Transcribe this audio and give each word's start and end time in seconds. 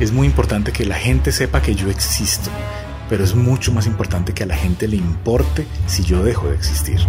Es 0.00 0.12
muy 0.12 0.28
importante 0.28 0.70
que 0.70 0.84
la 0.84 0.94
gente 0.94 1.32
sepa 1.32 1.60
que 1.60 1.74
yo 1.74 1.90
existo, 1.90 2.50
pero 3.08 3.24
es 3.24 3.34
mucho 3.34 3.72
más 3.72 3.84
importante 3.84 4.32
que 4.32 4.44
a 4.44 4.46
la 4.46 4.56
gente 4.56 4.86
le 4.86 4.94
importe 4.94 5.66
si 5.88 6.04
yo 6.04 6.22
dejo 6.22 6.48
de 6.48 6.54
existir. 6.54 7.00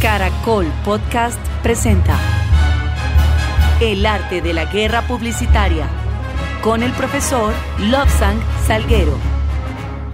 Caracol 0.00 0.64
Podcast 0.84 1.40
presenta 1.64 2.16
El 3.80 4.06
arte 4.06 4.42
de 4.42 4.52
la 4.52 4.66
guerra 4.66 5.08
publicitaria 5.08 5.88
con 6.62 6.84
el 6.84 6.92
profesor 6.92 7.52
Lobsang 7.80 8.38
Salguero. 8.64 9.18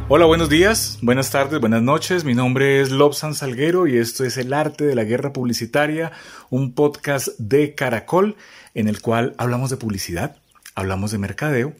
Hola, 0.09 0.25
buenos 0.25 0.49
días, 0.49 0.99
buenas 1.03 1.31
tardes, 1.31 1.61
buenas 1.61 1.83
noches. 1.83 2.25
Mi 2.25 2.33
nombre 2.33 2.81
es 2.81 2.91
Lobsang 2.91 3.35
Salguero 3.35 3.87
y 3.87 3.99
esto 3.99 4.25
es 4.25 4.39
El 4.39 4.55
arte 4.55 4.87
de 4.87 4.95
la 4.95 5.05
guerra 5.05 5.35
publicitaria, 5.35 6.13
un 6.49 6.73
podcast 6.73 7.29
de 7.37 7.75
Caracol 7.75 8.37
en 8.75 8.89
el 8.89 9.03
cual 9.03 9.35
hablamos 9.37 9.69
de 9.69 9.77
publicidad, 9.77 10.37
hablamos 10.75 11.11
de 11.11 11.19
mercadeo 11.19 11.75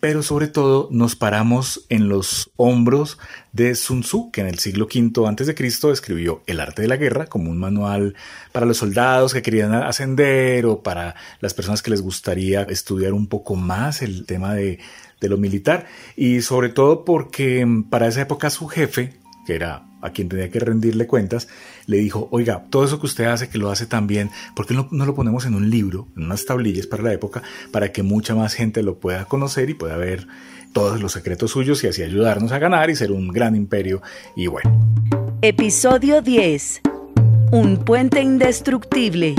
pero 0.00 0.22
sobre 0.22 0.48
todo 0.48 0.88
nos 0.90 1.16
paramos 1.16 1.84
en 1.88 2.08
los 2.08 2.50
hombros 2.56 3.18
de 3.52 3.74
Sun 3.74 4.02
Tzu, 4.02 4.30
que 4.30 4.42
en 4.42 4.46
el 4.46 4.58
siglo 4.58 4.86
V 4.86 5.26
a.C. 5.26 5.92
escribió 5.92 6.42
El 6.46 6.60
arte 6.60 6.82
de 6.82 6.88
la 6.88 6.96
guerra 6.96 7.26
como 7.26 7.50
un 7.50 7.58
manual 7.58 8.14
para 8.52 8.66
los 8.66 8.76
soldados 8.76 9.32
que 9.32 9.42
querían 9.42 9.72
ascender 9.74 10.66
o 10.66 10.82
para 10.82 11.14
las 11.40 11.54
personas 11.54 11.82
que 11.82 11.90
les 11.90 12.02
gustaría 12.02 12.62
estudiar 12.62 13.14
un 13.14 13.26
poco 13.26 13.56
más 13.56 14.02
el 14.02 14.26
tema 14.26 14.54
de, 14.54 14.78
de 15.20 15.28
lo 15.28 15.38
militar 15.38 15.86
y 16.14 16.42
sobre 16.42 16.68
todo 16.68 17.04
porque 17.04 17.66
para 17.90 18.06
esa 18.06 18.22
época 18.22 18.50
su 18.50 18.68
jefe, 18.68 19.18
que 19.46 19.54
era 19.54 19.86
a 20.06 20.12
quien 20.12 20.28
tenía 20.28 20.50
que 20.50 20.60
rendirle 20.60 21.06
cuentas, 21.06 21.48
le 21.86 21.98
dijo, 21.98 22.28
oiga, 22.30 22.64
todo 22.70 22.84
eso 22.84 22.98
que 23.00 23.06
usted 23.06 23.24
hace, 23.24 23.48
que 23.48 23.58
lo 23.58 23.70
hace 23.70 23.86
tan 23.86 24.06
bien, 24.06 24.30
¿por 24.54 24.66
qué 24.66 24.74
no, 24.74 24.88
no, 24.90 25.04
lo 25.04 25.14
ponemos 25.14 25.46
en 25.46 25.54
un 25.54 25.70
libro, 25.70 26.08
en 26.16 26.24
unas 26.24 26.44
tablillas 26.44 26.86
para 26.86 27.02
la 27.02 27.12
época, 27.12 27.42
para 27.72 27.92
que 27.92 28.02
mucha 28.02 28.34
más 28.34 28.54
gente 28.54 28.82
lo 28.82 28.98
pueda 28.98 29.26
conocer 29.26 29.70
y 29.70 29.74
pueda 29.74 29.96
ver 29.96 30.26
todos 30.72 31.00
los 31.00 31.12
secretos 31.12 31.52
suyos 31.52 31.82
y 31.84 31.88
así 31.88 32.02
ayudarnos 32.02 32.52
a 32.52 32.58
ganar 32.58 32.90
y 32.90 32.96
ser 32.96 33.12
un 33.12 33.28
gran 33.28 33.56
imperio? 33.56 34.02
Y 34.36 34.46
bueno. 34.46 34.70
Episodio 35.42 36.22
10. 36.22 36.82
Un 37.52 37.84
puente 37.84 38.20
indestructible. 38.20 39.36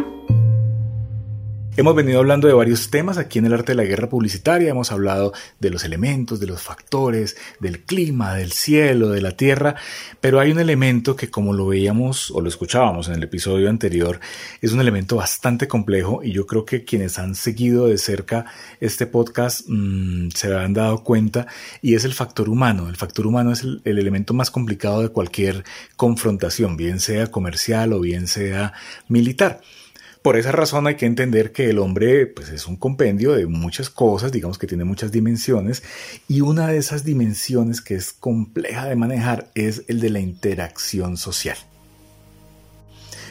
Hemos 1.79 1.93
venido 1.93 2.17
hablando 2.17 2.47
de 2.47 2.55
varios 2.55 2.89
temas 2.89 3.19
aquí 3.19 3.37
en 3.37 3.45
el 3.45 3.53
arte 3.53 3.73
de 3.73 3.75
la 3.75 3.83
guerra 3.83 4.09
publicitaria. 4.09 4.71
Hemos 4.71 4.91
hablado 4.91 5.31
de 5.59 5.69
los 5.69 5.83
elementos, 5.83 6.39
de 6.39 6.47
los 6.47 6.63
factores, 6.63 7.37
del 7.59 7.81
clima, 7.83 8.33
del 8.33 8.51
cielo, 8.51 9.09
de 9.09 9.21
la 9.21 9.33
tierra. 9.33 9.75
Pero 10.19 10.39
hay 10.39 10.51
un 10.51 10.59
elemento 10.59 11.15
que 11.15 11.29
como 11.29 11.53
lo 11.53 11.67
veíamos 11.67 12.31
o 12.31 12.41
lo 12.41 12.49
escuchábamos 12.49 13.09
en 13.09 13.13
el 13.13 13.23
episodio 13.23 13.69
anterior, 13.69 14.19
es 14.59 14.71
un 14.71 14.81
elemento 14.81 15.17
bastante 15.17 15.67
complejo 15.67 16.21
y 16.23 16.31
yo 16.31 16.47
creo 16.47 16.65
que 16.65 16.83
quienes 16.83 17.19
han 17.19 17.35
seguido 17.35 17.85
de 17.85 17.99
cerca 17.99 18.47
este 18.81 19.05
podcast 19.05 19.61
mmm, 19.67 20.29
se 20.33 20.55
han 20.55 20.73
dado 20.73 21.03
cuenta 21.03 21.45
y 21.83 21.93
es 21.93 22.05
el 22.05 22.15
factor 22.15 22.49
humano. 22.49 22.89
El 22.89 22.95
factor 22.95 23.27
humano 23.27 23.51
es 23.51 23.61
el 23.61 23.99
elemento 23.99 24.33
más 24.33 24.49
complicado 24.49 25.03
de 25.03 25.09
cualquier 25.09 25.63
confrontación, 25.95 26.75
bien 26.75 26.99
sea 26.99 27.27
comercial 27.27 27.93
o 27.93 27.99
bien 27.99 28.25
sea 28.25 28.73
militar. 29.07 29.61
Por 30.27 30.35
esa 30.35 30.51
razón 30.51 30.87
hay 30.87 30.95
que 30.95 31.05
entender 31.05 31.53
que 31.53 31.69
el 31.69 31.79
hombre 31.79 32.27
pues, 32.27 32.49
es 32.49 32.67
un 32.67 32.75
compendio 32.75 33.31
de 33.31 33.45
muchas 33.45 33.89
cosas, 33.89 34.29
digamos 34.29 34.57
que 34.57 34.67
tiene 34.67 34.83
muchas 34.83 35.13
dimensiones, 35.13 35.83
y 36.27 36.41
una 36.41 36.67
de 36.67 36.77
esas 36.77 37.05
dimensiones 37.05 37.79
que 37.79 37.95
es 37.95 38.11
compleja 38.11 38.87
de 38.87 38.97
manejar 38.97 39.47
es 39.55 39.83
el 39.87 40.01
de 40.01 40.09
la 40.09 40.19
interacción 40.19 41.15
social. 41.15 41.55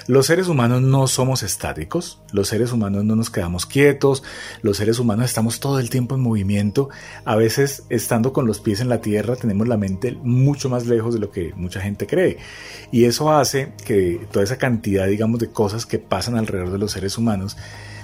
Los 0.08 0.26
seres 0.26 0.46
humanos 0.46 0.82
no 0.82 1.08
somos 1.08 1.42
estáticos, 1.42 2.20
los 2.32 2.48
seres 2.48 2.70
humanos 2.70 3.04
no 3.04 3.16
nos 3.16 3.28
quedamos 3.28 3.66
quietos, 3.66 4.22
los 4.62 4.76
seres 4.76 5.00
humanos 5.00 5.26
estamos 5.26 5.58
todo 5.58 5.80
el 5.80 5.90
tiempo 5.90 6.14
en 6.14 6.20
movimiento, 6.20 6.90
a 7.24 7.34
veces 7.34 7.82
estando 7.88 8.32
con 8.32 8.46
los 8.46 8.60
pies 8.60 8.80
en 8.80 8.88
la 8.88 9.00
tierra 9.00 9.34
tenemos 9.34 9.66
la 9.66 9.76
mente 9.76 10.16
mucho 10.22 10.68
más 10.68 10.86
lejos 10.86 11.14
de 11.14 11.20
lo 11.20 11.32
que 11.32 11.52
mucha 11.56 11.80
gente 11.80 12.06
cree 12.06 12.38
y 12.92 13.04
eso 13.04 13.32
hace 13.32 13.72
que 13.84 14.26
toda 14.30 14.44
esa 14.44 14.58
cantidad 14.58 15.08
digamos 15.08 15.40
de 15.40 15.50
cosas 15.50 15.86
que 15.86 15.98
pasan 15.98 16.36
alrededor 16.36 16.70
de 16.70 16.78
los 16.78 16.92
seres 16.92 17.18
humanos 17.18 17.56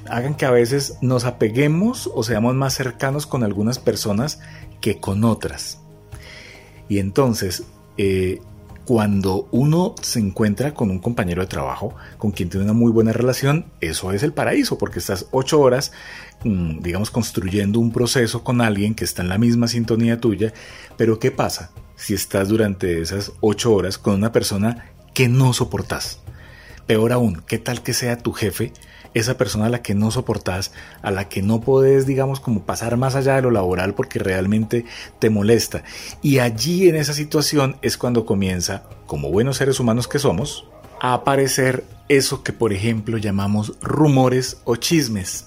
hagan 0.09 0.35
que 0.35 0.47
a 0.47 0.51
veces 0.51 0.97
nos 1.01 1.25
apeguemos 1.25 2.11
o 2.13 2.25
seamos 2.25 2.55
más 2.55 2.75
cercanos 2.75 3.27
con 3.27 3.45
algunas 3.45 3.79
personas 3.79 4.41
que 4.81 4.99
con 4.99 5.23
otras. 5.23 5.79
Y 6.89 6.99
entonces, 6.99 7.63
eh, 7.97 8.41
cuando 8.93 9.49
uno 9.53 9.95
se 10.03 10.19
encuentra 10.19 10.75
con 10.75 10.91
un 10.91 10.99
compañero 10.99 11.41
de 11.41 11.49
trabajo 11.49 11.95
con 12.19 12.31
quien 12.31 12.51
tiene 12.51 12.65
una 12.65 12.75
muy 12.75 12.93
buena 12.93 13.15
relación, 13.15 13.65
eso 13.81 14.13
es 14.13 14.23
el 14.23 14.35
paraíso, 14.35 14.77
porque 14.77 14.99
estás 14.99 15.29
ocho 15.31 15.61
horas, 15.61 15.93
mm, 16.45 16.81
digamos, 16.83 17.11
construyendo 17.11 17.81
un 17.81 17.91
proceso 17.91 18.45
con 18.45 18.61
alguien 18.61 18.95
que 18.95 19.05
está 19.05 19.23
en 19.23 19.31
la 19.31 19.39
misma 19.39 19.67
sintonía 19.67 20.21
tuya, 20.21 20.53
pero 20.99 21.19
¿qué 21.19 21.31
pasa 21.31 21.71
si 21.97 22.13
estás 22.13 22.51
durante 22.51 23.01
esas 23.01 23.33
ocho 23.41 23.73
horas 23.73 23.97
con 23.97 24.13
una 24.13 24.31
persona 24.31 24.93
que 25.15 25.27
no 25.27 25.55
soportas? 25.55 26.21
Peor 26.87 27.13
aún, 27.13 27.43
¿qué 27.47 27.57
tal 27.59 27.83
que 27.83 27.95
sea 27.95 28.19
tu 28.19 28.33
jefe? 28.33 28.75
Esa 29.15 29.37
persona 29.37 29.67
a 29.67 29.71
la 29.71 29.83
que 29.83 29.95
no 29.95 30.11
soportas, 30.11 30.73
a 31.03 31.11
la 31.11 31.29
que 31.29 31.43
no 31.43 31.61
puedes, 31.61 32.07
digamos, 32.07 32.41
como 32.41 32.65
pasar 32.65 32.97
más 32.97 33.15
allá 33.15 33.37
de 33.37 33.43
lo 33.43 33.51
laboral 33.51 33.95
porque 33.95 34.19
realmente 34.19 34.85
te 35.19 35.31
molesta. 35.31 35.85
Y 36.23 36.39
allí 36.39 36.89
en 36.89 36.97
esa 36.97 37.13
situación 37.13 37.77
es 37.83 37.97
cuando 37.97 38.27
comienza, 38.27 38.85
como 39.07 39.31
buenos 39.31 39.57
seres 39.57 39.81
humanos 39.81 40.09
que 40.09 40.19
somos, 40.19 40.67
a 41.01 41.15
aparecer 41.15 41.85
eso 42.09 42.43
que 42.43 42.53
por 42.53 42.73
ejemplo 42.73 43.19
llamamos 43.19 43.75
rumores 43.81 44.59
o 44.65 44.77
chismes. 44.77 45.47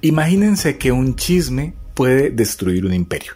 Imagínense 0.00 0.78
que 0.78 0.92
un 0.92 1.16
chisme 1.16 1.74
puede 1.94 2.30
destruir 2.30 2.86
un 2.86 2.94
imperio. 2.94 3.32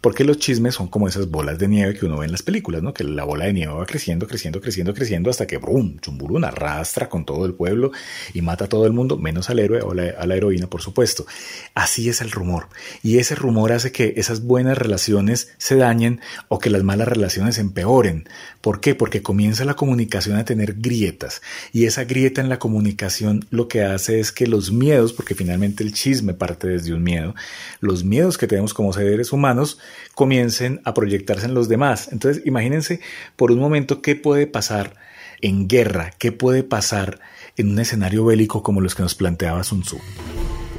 Porque 0.00 0.24
los 0.24 0.38
chismes 0.38 0.74
son 0.74 0.88
como 0.88 1.08
esas 1.08 1.30
bolas 1.30 1.58
de 1.58 1.68
nieve 1.68 1.94
que 1.94 2.06
uno 2.06 2.18
ve 2.18 2.26
en 2.26 2.32
las 2.32 2.42
películas, 2.42 2.82
¿no? 2.82 2.94
Que 2.94 3.04
la 3.04 3.24
bola 3.24 3.46
de 3.46 3.52
nieve 3.52 3.72
va 3.72 3.86
creciendo, 3.86 4.26
creciendo, 4.26 4.60
creciendo, 4.60 4.94
creciendo 4.94 5.30
hasta 5.30 5.46
que 5.46 5.58
brum, 5.58 5.98
chumburún 6.00 6.44
arrastra 6.44 7.08
con 7.08 7.24
todo 7.24 7.46
el 7.46 7.54
pueblo 7.54 7.92
y 8.34 8.42
mata 8.42 8.66
a 8.66 8.68
todo 8.68 8.86
el 8.86 8.92
mundo, 8.92 9.18
menos 9.18 9.50
al 9.50 9.58
héroe 9.58 9.80
o 9.82 9.92
a 9.92 10.26
la 10.26 10.36
heroína, 10.36 10.68
por 10.68 10.82
supuesto. 10.82 11.26
Así 11.74 12.08
es 12.08 12.20
el 12.20 12.30
rumor. 12.30 12.68
Y 13.02 13.18
ese 13.18 13.34
rumor 13.34 13.72
hace 13.72 13.92
que 13.92 14.14
esas 14.16 14.42
buenas 14.42 14.78
relaciones 14.78 15.52
se 15.58 15.76
dañen 15.76 16.20
o 16.48 16.58
que 16.58 16.70
las 16.70 16.82
malas 16.82 17.08
relaciones 17.08 17.58
empeoren. 17.58 18.28
¿Por 18.60 18.80
qué? 18.80 18.94
Porque 18.94 19.22
comienza 19.22 19.64
la 19.64 19.74
comunicación 19.74 20.36
a 20.36 20.44
tener 20.44 20.74
grietas. 20.74 21.42
Y 21.72 21.84
esa 21.86 22.04
grieta 22.04 22.40
en 22.40 22.48
la 22.48 22.58
comunicación 22.58 23.46
lo 23.50 23.68
que 23.68 23.82
hace 23.82 24.20
es 24.20 24.32
que 24.32 24.46
los 24.46 24.72
miedos, 24.72 25.12
porque 25.12 25.34
finalmente 25.34 25.84
el 25.84 25.92
chisme 25.92 26.34
parte 26.34 26.68
desde 26.68 26.92
un 26.92 27.02
miedo, 27.02 27.34
los 27.80 28.04
miedos 28.04 28.38
que 28.38 28.46
tenemos 28.46 28.74
como 28.74 28.92
seres 28.92 29.32
humanos, 29.32 29.78
comiencen 30.14 30.80
a 30.84 30.94
proyectarse 30.94 31.46
en 31.46 31.54
los 31.54 31.68
demás. 31.68 32.08
Entonces, 32.12 32.42
imagínense 32.46 33.00
por 33.36 33.52
un 33.52 33.58
momento 33.58 34.02
qué 34.02 34.16
puede 34.16 34.46
pasar 34.46 34.94
en 35.40 35.68
guerra, 35.68 36.12
qué 36.18 36.32
puede 36.32 36.62
pasar 36.62 37.20
en 37.56 37.70
un 37.70 37.78
escenario 37.78 38.24
bélico 38.24 38.62
como 38.62 38.80
los 38.80 38.94
que 38.94 39.02
nos 39.02 39.14
planteaba 39.14 39.64
Sun 39.64 39.82
Tzu. 39.82 39.98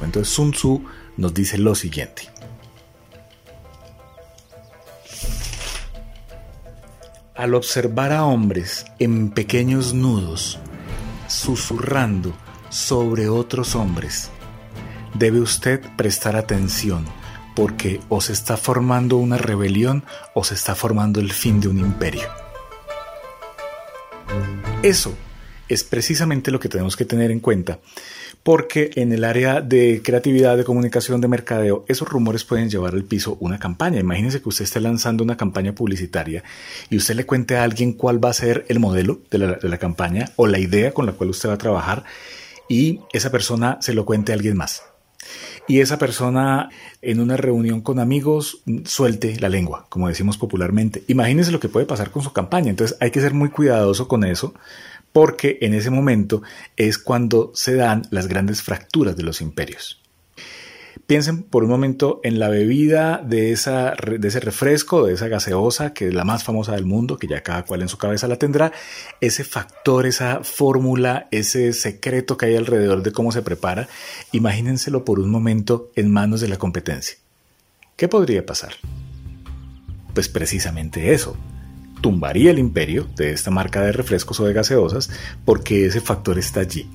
Entonces, 0.02 0.32
Sun 0.32 0.52
Tzu 0.52 0.84
nos 1.16 1.34
dice 1.34 1.58
lo 1.58 1.74
siguiente. 1.74 2.22
Al 7.34 7.54
observar 7.54 8.12
a 8.12 8.24
hombres 8.24 8.84
en 8.98 9.30
pequeños 9.30 9.94
nudos, 9.94 10.58
susurrando 11.28 12.34
sobre 12.68 13.28
otros 13.28 13.76
hombres, 13.76 14.30
debe 15.14 15.40
usted 15.40 15.80
prestar 15.96 16.34
atención 16.34 17.04
porque 17.58 18.00
o 18.08 18.20
se 18.20 18.32
está 18.32 18.56
formando 18.56 19.16
una 19.16 19.36
rebelión 19.36 20.04
o 20.32 20.44
se 20.44 20.54
está 20.54 20.76
formando 20.76 21.18
el 21.18 21.32
fin 21.32 21.58
de 21.60 21.66
un 21.66 21.78
imperio. 21.78 22.28
Eso 24.84 25.12
es 25.68 25.82
precisamente 25.82 26.52
lo 26.52 26.60
que 26.60 26.68
tenemos 26.68 26.96
que 26.96 27.04
tener 27.04 27.32
en 27.32 27.40
cuenta, 27.40 27.80
porque 28.44 28.92
en 28.94 29.12
el 29.12 29.24
área 29.24 29.60
de 29.60 30.02
creatividad, 30.04 30.56
de 30.56 30.62
comunicación, 30.62 31.20
de 31.20 31.26
mercadeo, 31.26 31.84
esos 31.88 32.08
rumores 32.08 32.44
pueden 32.44 32.70
llevar 32.70 32.94
al 32.94 33.02
piso 33.02 33.36
una 33.40 33.58
campaña. 33.58 33.98
Imagínese 33.98 34.40
que 34.40 34.50
usted 34.50 34.62
esté 34.62 34.78
lanzando 34.78 35.24
una 35.24 35.36
campaña 35.36 35.74
publicitaria 35.74 36.44
y 36.90 36.96
usted 36.96 37.16
le 37.16 37.26
cuente 37.26 37.56
a 37.56 37.64
alguien 37.64 37.92
cuál 37.92 38.24
va 38.24 38.30
a 38.30 38.34
ser 38.34 38.66
el 38.68 38.78
modelo 38.78 39.20
de 39.32 39.38
la, 39.38 39.52
de 39.54 39.68
la 39.68 39.78
campaña 39.78 40.30
o 40.36 40.46
la 40.46 40.60
idea 40.60 40.94
con 40.94 41.06
la 41.06 41.12
cual 41.12 41.30
usted 41.30 41.48
va 41.48 41.54
a 41.54 41.58
trabajar 41.58 42.04
y 42.68 43.00
esa 43.12 43.32
persona 43.32 43.78
se 43.80 43.94
lo 43.94 44.04
cuente 44.04 44.30
a 44.30 44.36
alguien 44.36 44.56
más 44.56 44.84
y 45.66 45.80
esa 45.80 45.98
persona 45.98 46.70
en 47.02 47.20
una 47.20 47.36
reunión 47.36 47.80
con 47.80 47.98
amigos 47.98 48.62
suelte 48.84 49.38
la 49.40 49.48
lengua, 49.48 49.86
como 49.88 50.08
decimos 50.08 50.38
popularmente. 50.38 51.04
Imagínense 51.08 51.52
lo 51.52 51.60
que 51.60 51.68
puede 51.68 51.86
pasar 51.86 52.10
con 52.10 52.22
su 52.22 52.32
campaña. 52.32 52.70
Entonces 52.70 52.96
hay 53.00 53.10
que 53.10 53.20
ser 53.20 53.34
muy 53.34 53.50
cuidadoso 53.50 54.08
con 54.08 54.24
eso 54.24 54.54
porque 55.12 55.58
en 55.62 55.74
ese 55.74 55.90
momento 55.90 56.42
es 56.76 56.98
cuando 56.98 57.50
se 57.54 57.74
dan 57.74 58.02
las 58.10 58.28
grandes 58.28 58.62
fracturas 58.62 59.16
de 59.16 59.22
los 59.22 59.40
imperios. 59.40 60.00
Piensen 61.08 61.42
por 61.42 61.64
un 61.64 61.70
momento 61.70 62.20
en 62.22 62.38
la 62.38 62.50
bebida 62.50 63.22
de, 63.24 63.50
esa, 63.50 63.94
de 63.96 64.28
ese 64.28 64.40
refresco, 64.40 65.06
de 65.06 65.14
esa 65.14 65.26
gaseosa, 65.26 65.94
que 65.94 66.08
es 66.08 66.14
la 66.14 66.24
más 66.24 66.44
famosa 66.44 66.72
del 66.72 66.84
mundo, 66.84 67.16
que 67.16 67.26
ya 67.26 67.42
cada 67.42 67.64
cual 67.64 67.80
en 67.80 67.88
su 67.88 67.96
cabeza 67.96 68.28
la 68.28 68.36
tendrá. 68.36 68.72
Ese 69.22 69.42
factor, 69.42 70.04
esa 70.04 70.44
fórmula, 70.44 71.26
ese 71.30 71.72
secreto 71.72 72.36
que 72.36 72.44
hay 72.44 72.56
alrededor 72.56 73.02
de 73.02 73.12
cómo 73.12 73.32
se 73.32 73.40
prepara, 73.40 73.88
imagínenselo 74.32 75.06
por 75.06 75.18
un 75.18 75.30
momento 75.30 75.90
en 75.96 76.12
manos 76.12 76.42
de 76.42 76.48
la 76.48 76.58
competencia. 76.58 77.16
¿Qué 77.96 78.06
podría 78.06 78.44
pasar? 78.44 78.74
Pues 80.12 80.28
precisamente 80.28 81.14
eso, 81.14 81.38
tumbaría 82.00 82.50
el 82.50 82.58
imperio 82.58 83.06
de 83.16 83.32
esta 83.32 83.50
marca 83.50 83.80
de 83.82 83.92
refrescos 83.92 84.40
o 84.40 84.44
de 84.44 84.52
gaseosas 84.52 85.10
porque 85.44 85.86
ese 85.86 86.00
factor 86.00 86.38
está 86.38 86.60
allí. 86.60 86.88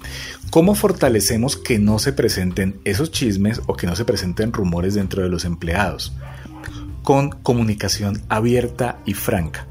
¿Cómo 0.49 0.75
fortalecemos 0.75 1.57
que 1.57 1.79
no 1.79 1.99
se 1.99 2.13
presenten 2.13 2.79
esos 2.85 3.11
chismes 3.11 3.61
o 3.67 3.75
que 3.75 3.87
no 3.87 3.95
se 3.95 4.05
presenten 4.05 4.53
rumores 4.53 4.93
dentro 4.93 5.23
de 5.23 5.29
los 5.29 5.45
empleados? 5.45 6.13
Con 7.01 7.31
comunicación 7.31 8.21
abierta 8.29 8.99
y 9.05 9.13
franca, 9.13 9.67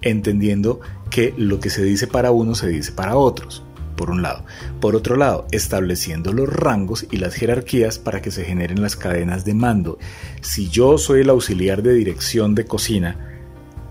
entendiendo 0.00 0.80
que 1.10 1.34
lo 1.36 1.60
que 1.60 1.70
se 1.70 1.82
dice 1.82 2.06
para 2.06 2.30
uno 2.30 2.54
se 2.54 2.68
dice 2.68 2.92
para 2.92 3.16
otros 3.16 3.62
por 3.96 4.10
un 4.10 4.22
lado. 4.22 4.44
Por 4.80 4.96
otro 4.96 5.16
lado, 5.16 5.46
estableciendo 5.52 6.32
los 6.32 6.48
rangos 6.48 7.06
y 7.10 7.18
las 7.18 7.34
jerarquías 7.34 7.98
para 7.98 8.22
que 8.22 8.30
se 8.30 8.44
generen 8.44 8.82
las 8.82 8.96
cadenas 8.96 9.44
de 9.44 9.54
mando. 9.54 9.98
Si 10.40 10.68
yo 10.68 10.98
soy 10.98 11.20
el 11.20 11.30
auxiliar 11.30 11.82
de 11.82 11.94
dirección 11.94 12.54
de 12.54 12.64
cocina, 12.64 13.31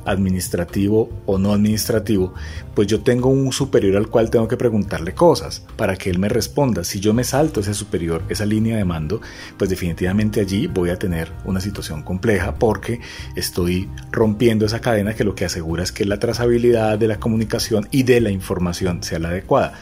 administrativo 0.05 1.09
o 1.25 1.37
no 1.37 1.53
administrativo, 1.53 2.33
pues 2.73 2.87
yo 2.87 3.01
tengo 3.01 3.29
un 3.29 3.51
superior 3.51 3.97
al 3.97 4.07
cual 4.07 4.29
tengo 4.29 4.47
que 4.47 4.57
preguntarle 4.57 5.13
cosas 5.13 5.65
para 5.75 5.95
que 5.95 6.09
él 6.09 6.19
me 6.19 6.29
responda. 6.29 6.83
Si 6.83 6.99
yo 6.99 7.13
me 7.13 7.23
salto 7.23 7.59
ese 7.59 7.73
superior, 7.73 8.23
esa 8.29 8.45
línea 8.45 8.77
de 8.77 8.85
mando, 8.85 9.21
pues 9.57 9.69
definitivamente 9.69 10.41
allí 10.41 10.67
voy 10.67 10.89
a 10.89 10.97
tener 10.97 11.31
una 11.45 11.61
situación 11.61 12.03
compleja 12.03 12.55
porque 12.55 12.99
estoy 13.35 13.89
rompiendo 14.11 14.65
esa 14.65 14.81
cadena 14.81 15.13
que 15.13 15.23
lo 15.23 15.35
que 15.35 15.45
asegura 15.45 15.83
es 15.83 15.91
que 15.91 16.05
la 16.05 16.19
trazabilidad 16.19 16.97
de 16.97 17.07
la 17.07 17.19
comunicación 17.19 17.87
y 17.91 18.03
de 18.03 18.21
la 18.21 18.31
información 18.31 19.03
sea 19.03 19.19
la 19.19 19.29
adecuada. 19.29 19.73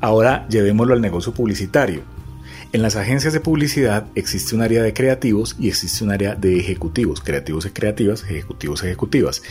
Ahora 0.00 0.46
llevémoslo 0.48 0.94
al 0.94 1.00
negocio 1.00 1.32
publicitario. 1.32 2.21
En 2.72 2.80
las 2.80 2.96
agencias 2.96 3.34
de 3.34 3.40
publicidad 3.40 4.06
existe 4.14 4.54
un 4.54 4.62
área 4.62 4.82
de 4.82 4.94
creativos 4.94 5.56
y 5.58 5.68
existe 5.68 6.04
un 6.04 6.10
área 6.10 6.34
de 6.34 6.58
ejecutivos, 6.58 7.20
creativos 7.20 7.66
y 7.66 7.70
creativas, 7.70 8.22
ejecutivos 8.22 8.82
y 8.82 8.86
ejecutivas. 8.86 9.42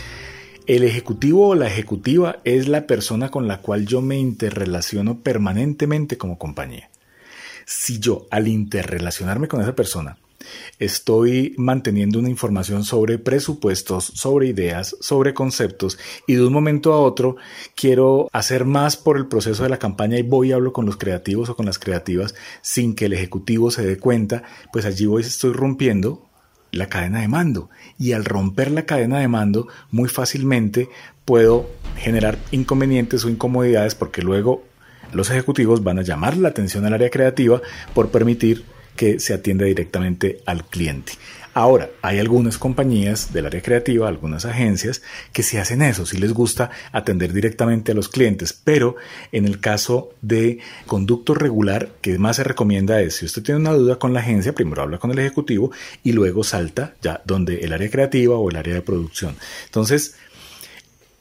El 0.65 0.83
ejecutivo 0.83 1.49
o 1.49 1.55
la 1.55 1.67
ejecutiva 1.67 2.39
es 2.45 2.67
la 2.67 2.87
persona 2.87 3.29
con 3.29 3.47
la 3.47 3.59
cual 3.59 3.85
yo 3.85 4.01
me 4.01 4.17
interrelaciono 4.17 5.19
permanentemente 5.19 6.17
como 6.17 6.39
compañía. 6.39 6.89
Si 7.67 7.99
yo 7.99 8.25
al 8.31 8.47
interrelacionarme 8.47 9.47
con 9.47 9.61
esa 9.61 9.75
persona 9.75 10.17
Estoy 10.79 11.55
manteniendo 11.57 12.19
una 12.19 12.29
información 12.29 12.83
sobre 12.83 13.17
presupuestos, 13.17 14.05
sobre 14.05 14.47
ideas, 14.47 14.95
sobre 14.99 15.33
conceptos 15.33 15.97
y 16.27 16.35
de 16.35 16.45
un 16.45 16.53
momento 16.53 16.93
a 16.93 16.99
otro 16.99 17.37
quiero 17.75 18.29
hacer 18.31 18.65
más 18.65 18.97
por 18.97 19.17
el 19.17 19.27
proceso 19.27 19.63
de 19.63 19.69
la 19.69 19.79
campaña 19.79 20.17
y 20.17 20.23
voy 20.23 20.49
y 20.49 20.51
hablo 20.51 20.73
con 20.73 20.85
los 20.85 20.97
creativos 20.97 21.49
o 21.49 21.55
con 21.55 21.65
las 21.65 21.79
creativas 21.79 22.35
sin 22.61 22.95
que 22.95 23.05
el 23.05 23.13
ejecutivo 23.13 23.71
se 23.71 23.85
dé 23.85 23.97
cuenta, 23.97 24.43
pues 24.71 24.85
allí 24.85 25.05
voy 25.05 25.21
estoy 25.21 25.53
rompiendo 25.53 26.27
la 26.71 26.87
cadena 26.87 27.21
de 27.21 27.27
mando. 27.27 27.69
Y 27.97 28.13
al 28.13 28.25
romper 28.25 28.71
la 28.71 28.85
cadena 28.85 29.19
de 29.19 29.27
mando 29.27 29.67
muy 29.91 30.09
fácilmente 30.09 30.89
puedo 31.25 31.69
generar 31.97 32.37
inconvenientes 32.51 33.25
o 33.25 33.29
incomodidades 33.29 33.95
porque 33.95 34.21
luego 34.21 34.63
los 35.13 35.29
ejecutivos 35.29 35.83
van 35.83 35.99
a 35.99 36.03
llamar 36.03 36.37
la 36.37 36.49
atención 36.49 36.85
al 36.85 36.93
área 36.93 37.09
creativa 37.09 37.61
por 37.93 38.09
permitir 38.09 38.65
que 38.95 39.19
se 39.19 39.33
atienda 39.33 39.65
directamente 39.65 40.41
al 40.45 40.65
cliente. 40.65 41.13
Ahora, 41.53 41.89
hay 42.01 42.19
algunas 42.19 42.57
compañías 42.57 43.33
del 43.33 43.45
área 43.45 43.61
creativa, 43.61 44.07
algunas 44.07 44.45
agencias, 44.45 45.01
que 45.33 45.43
sí 45.43 45.57
hacen 45.57 45.81
eso, 45.81 46.05
si 46.05 46.17
les 46.17 46.33
gusta 46.33 46.71
atender 46.93 47.33
directamente 47.33 47.91
a 47.91 47.95
los 47.95 48.07
clientes, 48.07 48.53
pero 48.53 48.95
en 49.33 49.45
el 49.45 49.59
caso 49.59 50.13
de 50.21 50.59
conducto 50.87 51.33
regular, 51.33 51.89
que 51.99 52.17
más 52.17 52.37
se 52.37 52.45
recomienda 52.45 53.01
es, 53.01 53.17
si 53.17 53.25
usted 53.25 53.43
tiene 53.43 53.59
una 53.59 53.73
duda 53.73 53.99
con 53.99 54.13
la 54.13 54.21
agencia, 54.21 54.55
primero 54.55 54.81
habla 54.81 54.97
con 54.97 55.11
el 55.11 55.19
ejecutivo 55.19 55.71
y 56.03 56.13
luego 56.13 56.45
salta 56.45 56.93
ya 57.01 57.21
donde 57.25 57.59
el 57.59 57.73
área 57.73 57.91
creativa 57.91 58.35
o 58.35 58.49
el 58.49 58.55
área 58.55 58.75
de 58.75 58.81
producción. 58.81 59.35
Entonces, 59.65 60.15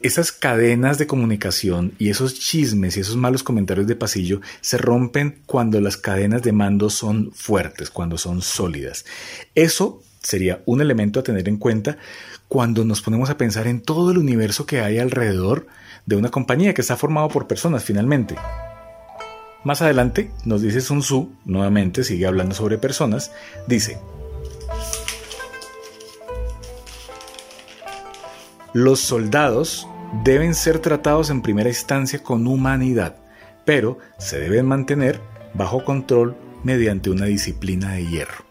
esas 0.03 0.31
cadenas 0.31 0.97
de 0.97 1.07
comunicación 1.07 1.93
y 1.99 2.09
esos 2.09 2.39
chismes 2.39 2.97
y 2.97 3.01
esos 3.01 3.17
malos 3.17 3.43
comentarios 3.43 3.87
de 3.87 3.95
pasillo 3.95 4.41
se 4.61 4.77
rompen 4.77 5.41
cuando 5.45 5.79
las 5.79 5.97
cadenas 5.97 6.41
de 6.41 6.51
mando 6.51 6.89
son 6.89 7.31
fuertes, 7.33 7.89
cuando 7.89 8.17
son 8.17 8.41
sólidas. 8.41 9.05
Eso 9.55 10.01
sería 10.21 10.61
un 10.65 10.81
elemento 10.81 11.19
a 11.19 11.23
tener 11.23 11.47
en 11.47 11.57
cuenta 11.57 11.97
cuando 12.47 12.83
nos 12.83 13.01
ponemos 13.01 13.29
a 13.29 13.37
pensar 13.37 13.67
en 13.67 13.81
todo 13.81 14.11
el 14.11 14.17
universo 14.17 14.65
que 14.65 14.81
hay 14.81 14.99
alrededor 14.99 15.67
de 16.05 16.15
una 16.15 16.29
compañía 16.29 16.73
que 16.73 16.81
está 16.81 16.97
formado 16.97 17.29
por 17.29 17.47
personas 17.47 17.83
finalmente. 17.83 18.35
Más 19.63 19.81
adelante 19.81 20.31
nos 20.43 20.61
dice 20.61 20.81
Sun 20.81 21.01
Tzu, 21.01 21.31
nuevamente 21.45 22.03
sigue 22.03 22.25
hablando 22.25 22.55
sobre 22.55 22.79
personas, 22.79 23.31
dice, 23.67 23.99
los 28.73 28.99
soldados 28.99 29.87
deben 30.23 30.53
ser 30.55 30.79
tratados 30.79 31.29
en 31.29 31.41
primera 31.41 31.69
instancia 31.69 32.21
con 32.21 32.45
humanidad, 32.45 33.15
pero 33.65 33.97
se 34.17 34.39
deben 34.39 34.65
mantener 34.65 35.19
bajo 35.53 35.83
control 35.83 36.35
mediante 36.63 37.09
una 37.09 37.25
disciplina 37.25 37.93
de 37.93 38.05
hierro. 38.05 38.45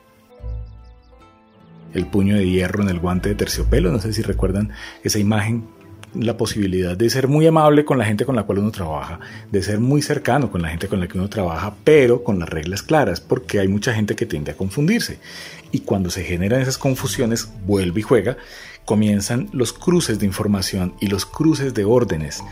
El 1.93 2.07
puño 2.07 2.37
de 2.37 2.49
hierro 2.49 2.83
en 2.83 2.89
el 2.89 3.01
guante 3.01 3.29
de 3.29 3.35
terciopelo, 3.35 3.91
no 3.91 4.01
sé 4.01 4.13
si 4.13 4.23
recuerdan 4.23 4.71
esa 5.03 5.19
imagen, 5.19 5.69
la 6.15 6.37
posibilidad 6.37 6.97
de 6.97 7.09
ser 7.09 7.29
muy 7.29 7.47
amable 7.47 7.85
con 7.85 7.99
la 7.99 8.05
gente 8.05 8.25
con 8.25 8.35
la 8.35 8.43
cual 8.43 8.59
uno 8.59 8.71
trabaja, 8.71 9.21
de 9.51 9.63
ser 9.63 9.79
muy 9.79 10.03
cercano 10.03 10.51
con 10.51 10.63
la 10.63 10.69
gente 10.69 10.89
con 10.89 10.99
la 10.99 11.07
que 11.07 11.19
uno 11.19 11.29
trabaja, 11.29 11.75
pero 11.85 12.25
con 12.25 12.39
las 12.39 12.49
reglas 12.49 12.83
claras, 12.83 13.21
porque 13.21 13.61
hay 13.61 13.69
mucha 13.69 13.95
gente 13.95 14.17
que 14.17 14.27
tiende 14.27 14.53
a 14.53 14.57
confundirse. 14.57 15.19
Y 15.71 15.81
cuando 15.81 16.11
se 16.11 16.25
generan 16.25 16.61
esas 16.61 16.79
confusiones, 16.79 17.49
vuelve 17.65 18.01
y 18.01 18.03
juega 18.03 18.37
comienzan 18.91 19.49
los 19.53 19.73
cruces 19.73 20.19
de 20.19 20.27
información 20.27 20.95
y 20.99 21.07
los 21.07 21.25
cruces 21.25 21.75
de 21.75 21.85
órdenes. 21.85 22.43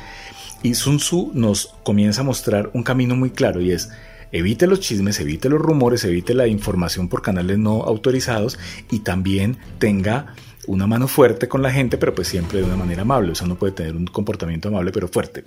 Y 0.62 0.74
Sun 0.74 0.98
Tzu 0.98 1.32
nos 1.34 1.74
comienza 1.82 2.20
a 2.20 2.24
mostrar 2.24 2.70
un 2.74 2.84
camino 2.84 3.16
muy 3.16 3.30
claro 3.30 3.60
y 3.60 3.72
es 3.72 3.90
evite 4.30 4.68
los 4.68 4.78
chismes, 4.78 5.18
evite 5.18 5.48
los 5.48 5.60
rumores, 5.60 6.04
evite 6.04 6.34
la 6.34 6.46
información 6.46 7.08
por 7.08 7.22
canales 7.22 7.58
no 7.58 7.82
autorizados 7.82 8.56
y 8.88 9.00
también 9.00 9.58
tenga 9.80 10.36
una 10.68 10.86
mano 10.86 11.08
fuerte 11.08 11.48
con 11.48 11.60
la 11.60 11.72
gente, 11.72 11.98
pero 11.98 12.14
pues 12.14 12.28
siempre 12.28 12.60
de 12.60 12.66
una 12.66 12.76
manera 12.76 13.02
amable. 13.02 13.32
O 13.32 13.34
sea, 13.34 13.46
uno 13.48 13.56
puede 13.56 13.72
tener 13.72 13.96
un 13.96 14.06
comportamiento 14.06 14.68
amable, 14.68 14.92
pero 14.92 15.08
fuerte. 15.08 15.42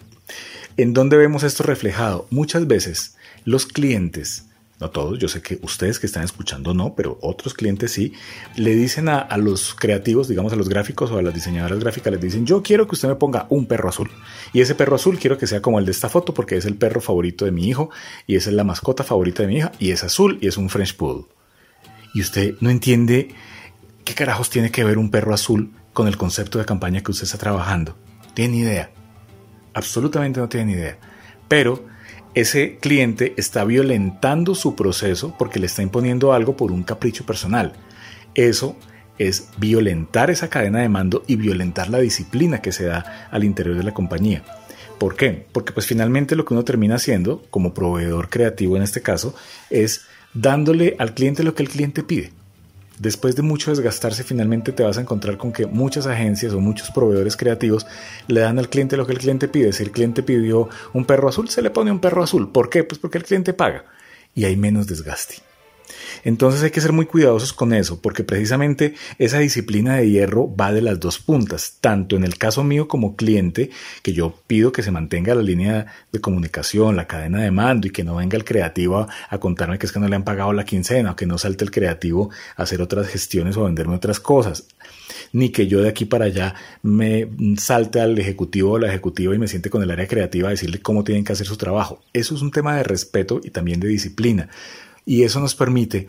¿En 0.76 0.92
dónde 0.92 1.16
vemos 1.16 1.44
esto 1.44 1.64
reflejado? 1.64 2.28
Muchas 2.32 2.68
veces 2.68 3.16
los 3.46 3.66
clientes 3.66 4.44
no 4.81 4.89
todos, 4.89 5.19
yo 5.19 5.28
sé 5.28 5.42
que 5.42 5.60
ustedes 5.62 6.00
que 6.00 6.07
están 6.07 6.24
escuchando 6.24 6.74
no, 6.74 6.95
pero 6.95 7.19
otros 7.22 7.54
clientes 7.54 7.92
sí, 7.92 8.13
le 8.56 8.75
dicen 8.75 9.07
a, 9.10 9.38
los 9.38 9.75
creativos, 9.75 10.27
digamos 10.27 10.51
a 10.53 10.56
los 10.56 10.67
gráficos 10.67 11.12
o 11.12 11.20
a 11.20 11.22
las 11.22 11.34
diseñadoras 11.34 11.79
gráficas, 11.79 12.12
les 12.12 12.22
dicen, 12.22 12.46
yo 12.46 12.63
quiero 12.63 12.88
que 12.88 12.96
usted 12.96 13.08
me 13.08 13.15
ponga 13.15 13.46
un 13.50 13.67
perro 13.67 13.89
azul. 13.89 14.10
Y 14.53 14.62
ese 14.62 14.74
perro 14.75 14.96
azul 14.96 15.20
quiero 15.20 15.38
que 15.38 15.48
sea 15.48 15.62
como 15.62 15.79
el 15.79 15.86
de 15.86 15.91
esta 15.91 16.10
foto 16.10 16.34
porque 16.34 16.58
es 16.58 16.65
el 16.65 16.75
perro 16.75 17.00
favorito 17.00 17.46
de 17.46 17.51
mi 17.51 17.67
hijo 17.67 17.91
y 18.25 18.36
esa 18.36 18.50
es 18.50 18.56
la 18.56 18.63
mascota 18.63 19.03
favorita 19.03 19.44
de 19.44 19.50
mi 19.50 19.58
hija 19.58 19.72
y 19.79 19.91
es 19.91 20.03
azul 20.03 20.39
y 20.41 20.48
es 20.48 20.58
un 20.58 20.70
French 20.70 20.96
Poodle. 20.96 21.25
Y 22.13 22.22
usted 22.22 22.56
no 22.60 22.70
entiende 22.70 23.36
qué 24.03 24.15
carajos 24.15 24.50
tiene 24.50 24.72
que 24.72 24.84
ver 24.84 24.98
un 24.98 25.12
perro 25.12 25.34
azul 25.34 25.72
con 25.94 26.08
el 26.08 26.17
concepto 26.17 26.58
de 26.58 26.65
campaña 26.65 27.01
que 27.01 27.12
usted 27.12 27.25
está 27.25 27.38
trabajando. 27.38 27.96
Tiene 28.34 28.58
idea. 28.58 28.91
Absolutamente 29.74 30.39
no 30.39 30.50
tiene 30.50 30.72
idea. 30.74 30.98
Pero 31.48 31.86
ese 32.34 32.78
cliente 32.78 33.34
está 33.38 33.64
violentando 33.66 34.56
su 34.56 34.76
proceso 34.76 35.36
porque 35.38 35.60
le 35.60 35.66
está 35.66 35.82
imponiendo 35.82 36.34
algo 36.34 36.56
por 36.56 36.72
un 36.72 36.84
capricho 36.84 37.26
personal. 37.26 37.74
Eso 38.36 38.76
es 39.18 39.50
violentar 39.58 40.30
esa 40.32 40.50
cadena 40.50 40.80
de 40.80 40.90
mando 40.90 41.24
y 41.28 41.36
violentar 41.36 41.90
la 41.90 42.00
disciplina 42.00 42.62
que 42.62 42.72
se 42.72 42.86
da 42.86 43.28
al 43.32 43.44
interior 43.44 43.76
de 43.76 43.84
la 43.84 43.94
compañía. 43.94 44.44
¿Por 44.98 45.16
qué? 45.16 45.46
Porque 45.52 45.74
pues 45.74 45.88
finalmente 45.88 46.36
lo 46.36 46.46
que 46.46 46.54
uno 46.54 46.64
termina 46.64 46.96
haciendo, 46.96 47.44
como 47.50 47.74
proveedor 47.74 48.30
creativo 48.30 48.78
en 48.78 48.84
este 48.84 49.02
caso, 49.02 49.36
es 49.70 50.06
dándole 50.34 50.96
al 51.00 51.14
cliente 51.14 51.44
lo 51.44 51.54
que 51.54 51.64
el 51.64 51.70
cliente 51.70 52.04
pide. 52.04 52.32
Después 53.01 53.36
de 53.36 53.41
mucho 53.41 53.72
desgastarse, 53.72 54.24
finalmente 54.24 54.74
te 54.74 54.84
vas 54.84 55.00
a 55.00 55.01
encontrar 55.01 55.36
con 55.36 55.51
que 55.51 55.65
muchas 55.65 56.05
agencias 56.05 56.53
o 56.53 56.60
muchos 56.60 56.91
proveedores 56.91 57.36
creativos 57.36 57.88
le 58.27 58.41
dan 58.41 58.60
al 58.60 58.70
cliente 58.70 58.96
lo 58.96 59.08
que 59.08 59.13
el 59.13 59.17
cliente 59.17 59.48
pide. 59.48 59.74
Si 59.74 59.81
el 59.81 59.89
cliente 59.89 60.22
pidió 60.22 60.70
un 60.93 61.05
perro 61.05 61.27
azul, 61.27 61.50
se 61.50 61.63
le 61.63 61.72
pone 61.72 61.91
un 61.91 62.00
perro 62.00 62.22
azul. 62.22 62.51
¿Por 62.51 62.70
qué? 62.70 62.84
Pues 62.84 63.00
porque 63.00 63.17
el 63.17 63.24
cliente 63.24 63.53
paga 63.53 63.86
y 64.36 64.46
hay 64.46 64.55
menos 64.55 64.86
desgaste. 64.86 65.50
Entonces 66.24 66.63
hay 66.63 66.72
que 66.72 66.82
ser 66.82 66.94
muy 66.94 67.06
cuidadosos 67.06 67.53
con 67.53 67.74
eso, 67.74 68.01
porque 68.01 68.24
precisamente 68.24 68.96
esa 69.18 69.39
disciplina 69.39 69.96
de 69.98 70.10
hierro 70.10 70.53
va 70.56 70.72
de 70.72 70.82
las 70.82 71.00
dos 71.00 71.20
puntas, 71.20 71.77
tanto 71.82 72.15
en 72.15 72.24
el 72.24 72.38
caso 72.38 72.63
mío 72.63 72.88
como 72.88 73.15
cliente, 73.15 73.70
que 74.01 74.13
yo 74.13 74.36
pido 74.48 74.72
que 74.72 74.84
se 74.84 74.91
mantenga 74.91 75.36
la 75.36 75.41
línea 75.41 75.88
de 76.12 76.22
comunicación, 76.22 76.96
la 76.96 77.08
cadena 77.08 77.41
de 77.41 77.51
mando 77.51 77.88
y 77.88 77.91
que 77.91 78.03
no 78.03 78.15
venga 78.15 78.38
el 78.38 78.46
creativo 78.46 79.08
a, 79.30 79.38
contarme 79.39 79.80
que 79.80 79.88
es 79.88 79.91
que 79.91 80.00
no 80.00 80.08
le 80.08 80.15
han 80.15 80.24
pagado 80.24 80.53
la 80.53 80.65
quincena 80.65 81.12
o 81.12 81.15
que 81.15 81.25
no 81.25 81.38
salte 81.38 81.63
el 81.63 81.72
creativo 81.72 82.30
a 82.56 82.63
hacer 82.63 82.82
otras 82.82 83.08
gestiones 83.08 83.58
o 83.58 83.62
a 83.62 83.65
venderme 83.65 83.96
otras 83.96 84.20
cosas 84.20 84.65
ni 85.34 85.50
que 85.50 85.68
yo 85.68 85.82
de 85.82 85.89
aquí 85.89 86.06
para 86.06 86.25
allá 86.25 86.56
me 86.84 87.30
salte 87.58 88.00
al 88.00 88.18
ejecutivo 88.18 88.72
o 88.72 88.80
la 88.80 88.88
ejecutiva 88.88 89.34
y 89.36 89.38
me 89.38 89.48
siente 89.48 89.70
con 89.70 89.84
el 89.84 89.91
área 89.91 90.08
creativa 90.08 90.48
a 90.50 90.51
decirle 90.51 90.82
cómo 90.82 91.03
tienen 91.03 91.24
que 91.24 91.34
hacer 91.34 91.48
su 91.48 91.58
trabajo. 91.58 92.01
Eso 92.13 92.36
es 92.36 92.41
un 92.41 92.51
tema 92.51 92.75
de 92.75 92.84
respeto 92.84 93.41
y 93.44 93.50
también 93.50 93.80
de 93.80 93.88
disciplina. 93.88 94.50
Y 95.05 95.24
eso 95.24 95.39
nos 95.39 95.55
permite 95.55 96.08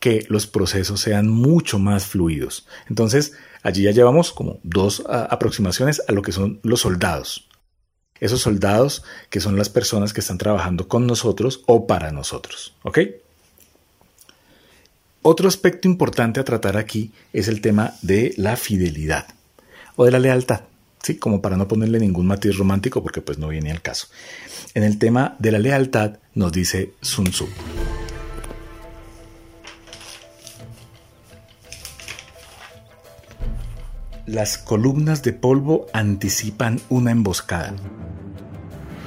que 0.00 0.26
los 0.28 0.46
procesos 0.46 1.00
sean 1.00 1.28
mucho 1.28 1.78
más 1.78 2.06
fluidos. 2.06 2.66
Entonces, 2.88 3.32
allí 3.62 3.84
ya 3.84 3.90
llevamos 3.90 4.32
como 4.32 4.58
dos 4.62 5.02
aproximaciones 5.08 6.02
a 6.06 6.12
lo 6.12 6.22
que 6.22 6.32
son 6.32 6.60
los 6.62 6.80
soldados. 6.80 7.48
Esos 8.20 8.42
soldados 8.42 9.02
que 9.30 9.40
son 9.40 9.56
las 9.56 9.70
personas 9.70 10.12
que 10.12 10.20
están 10.20 10.38
trabajando 10.38 10.88
con 10.88 11.06
nosotros 11.06 11.62
o 11.66 11.86
para 11.86 12.12
nosotros. 12.12 12.74
¿Ok? 12.82 12.98
Otro 15.22 15.48
aspecto 15.48 15.88
importante 15.88 16.38
a 16.38 16.44
tratar 16.44 16.76
aquí 16.76 17.10
es 17.32 17.48
el 17.48 17.62
tema 17.62 17.94
de 18.02 18.34
la 18.36 18.56
fidelidad 18.56 19.26
o 19.96 20.04
de 20.04 20.10
la 20.10 20.18
lealtad. 20.18 20.64
Sí, 21.02 21.16
como 21.16 21.40
para 21.40 21.56
no 21.56 21.66
ponerle 21.66 21.98
ningún 21.98 22.26
matiz 22.26 22.58
romántico 22.58 23.02
porque 23.02 23.22
pues 23.22 23.38
no 23.38 23.48
viene 23.48 23.70
al 23.70 23.80
caso. 23.80 24.08
En 24.74 24.82
el 24.82 24.98
tema 24.98 25.34
de 25.38 25.52
la 25.52 25.58
lealtad 25.58 26.18
nos 26.34 26.52
dice 26.52 26.92
Sun 27.00 27.30
Tzu. 27.30 27.48
Las 34.34 34.58
columnas 34.58 35.22
de 35.22 35.32
polvo 35.32 35.86
anticipan 35.92 36.80
una 36.88 37.12
emboscada. 37.12 37.72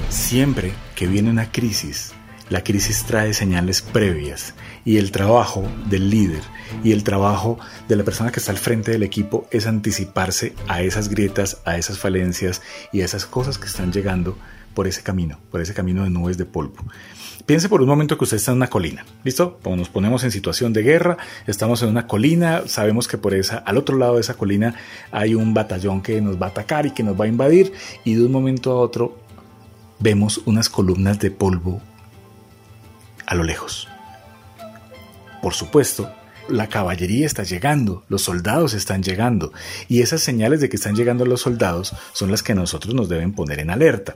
Siempre 0.07 0.71
que 0.95 1.05
viene 1.05 1.29
una 1.29 1.51
crisis, 1.51 2.13
la 2.49 2.63
crisis 2.63 3.03
trae 3.03 3.33
señales 3.33 3.81
previas 3.81 4.53
y 4.85 4.95
el 4.95 5.11
trabajo 5.11 5.65
del 5.89 6.09
líder 6.09 6.43
y 6.81 6.93
el 6.93 7.03
trabajo 7.03 7.59
de 7.89 7.97
la 7.97 8.05
persona 8.05 8.31
que 8.31 8.39
está 8.39 8.53
al 8.53 8.57
frente 8.57 8.91
del 8.91 9.03
equipo 9.03 9.49
es 9.51 9.67
anticiparse 9.67 10.53
a 10.69 10.81
esas 10.81 11.09
grietas, 11.09 11.57
a 11.65 11.75
esas 11.75 11.99
falencias 11.99 12.61
y 12.93 13.01
a 13.01 13.05
esas 13.05 13.25
cosas 13.25 13.57
que 13.57 13.67
están 13.67 13.91
llegando 13.91 14.37
por 14.77 14.85
ese 14.85 15.01
camino, 15.01 15.39
por 15.49 15.59
ese 15.59 15.73
camino 15.73 16.03
de 16.03 16.11
nubes 16.11 16.37
de 16.37 16.45
polvo. 16.45 16.75
Piense 17.47 17.67
por 17.67 17.81
un 17.81 17.87
momento 17.87 18.15
que 18.15 18.25
usted 18.25 18.37
está 18.37 18.51
en 18.51 18.57
una 18.57 18.67
colina, 18.67 19.07
¿listo? 19.23 19.57
Como 19.63 19.75
nos 19.75 19.89
ponemos 19.89 20.23
en 20.23 20.29
situación 20.29 20.71
de 20.71 20.83
guerra, 20.83 21.17
estamos 21.47 21.81
en 21.81 21.89
una 21.89 22.05
colina, 22.05 22.61
sabemos 22.67 23.07
que 23.07 23.17
por 23.17 23.33
esa, 23.33 23.57
al 23.57 23.77
otro 23.77 23.97
lado 23.97 24.13
de 24.13 24.21
esa 24.21 24.35
colina 24.35 24.75
hay 25.11 25.33
un 25.33 25.55
batallón 25.55 26.03
que 26.03 26.21
nos 26.21 26.39
va 26.39 26.45
a 26.45 26.49
atacar 26.49 26.85
y 26.85 26.91
que 26.91 27.01
nos 27.01 27.19
va 27.19 27.25
a 27.25 27.27
invadir, 27.27 27.73
y 28.03 28.13
de 28.13 28.23
un 28.23 28.31
momento 28.31 28.71
a 28.71 28.75
otro 28.75 29.17
vemos 29.97 30.41
unas 30.45 30.69
columnas 30.69 31.17
de 31.17 31.31
polvo 31.31 31.81
a 33.25 33.33
lo 33.33 33.43
lejos. 33.43 33.87
Por 35.41 35.55
supuesto, 35.55 36.07
la 36.49 36.67
caballería 36.67 37.25
está 37.25 37.43
llegando, 37.43 38.03
los 38.09 38.21
soldados 38.21 38.73
están 38.73 39.03
llegando, 39.03 39.51
y 39.87 40.01
esas 40.01 40.21
señales 40.21 40.61
de 40.61 40.69
que 40.69 40.77
están 40.77 40.95
llegando 40.95 41.25
los 41.25 41.41
soldados 41.41 41.93
son 42.13 42.31
las 42.31 42.43
que 42.43 42.55
nosotros 42.55 42.93
nos 42.93 43.09
deben 43.09 43.33
poner 43.33 43.59
en 43.59 43.69
alerta. 43.69 44.15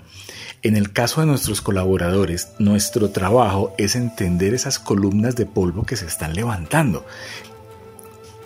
En 0.63 0.75
el 0.75 0.91
caso 0.91 1.21
de 1.21 1.27
nuestros 1.27 1.61
colaboradores, 1.61 2.49
nuestro 2.59 3.09
trabajo 3.09 3.73
es 3.77 3.95
entender 3.95 4.53
esas 4.53 4.77
columnas 4.77 5.35
de 5.35 5.45
polvo 5.45 5.83
que 5.83 5.95
se 5.95 6.05
están 6.05 6.35
levantando. 6.35 7.05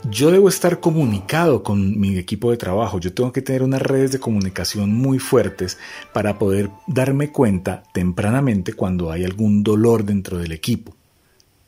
Yo 0.10 0.30
debo 0.30 0.50
estar 0.50 0.80
comunicado 0.80 1.64
con 1.64 2.00
mi 2.00 2.18
equipo 2.18 2.52
de 2.52 2.58
trabajo, 2.58 3.00
yo 3.00 3.12
tengo 3.14 3.32
que 3.32 3.42
tener 3.42 3.64
unas 3.64 3.82
redes 3.82 4.12
de 4.12 4.20
comunicación 4.20 4.94
muy 4.94 5.18
fuertes 5.18 5.80
para 6.14 6.38
poder 6.38 6.70
darme 6.86 7.32
cuenta 7.32 7.84
tempranamente 7.92 8.74
cuando 8.74 9.12
hay 9.12 9.24
algún 9.24 9.64
dolor 9.64 10.06
dentro 10.06 10.38
del 10.38 10.52
equipo. 10.52 10.95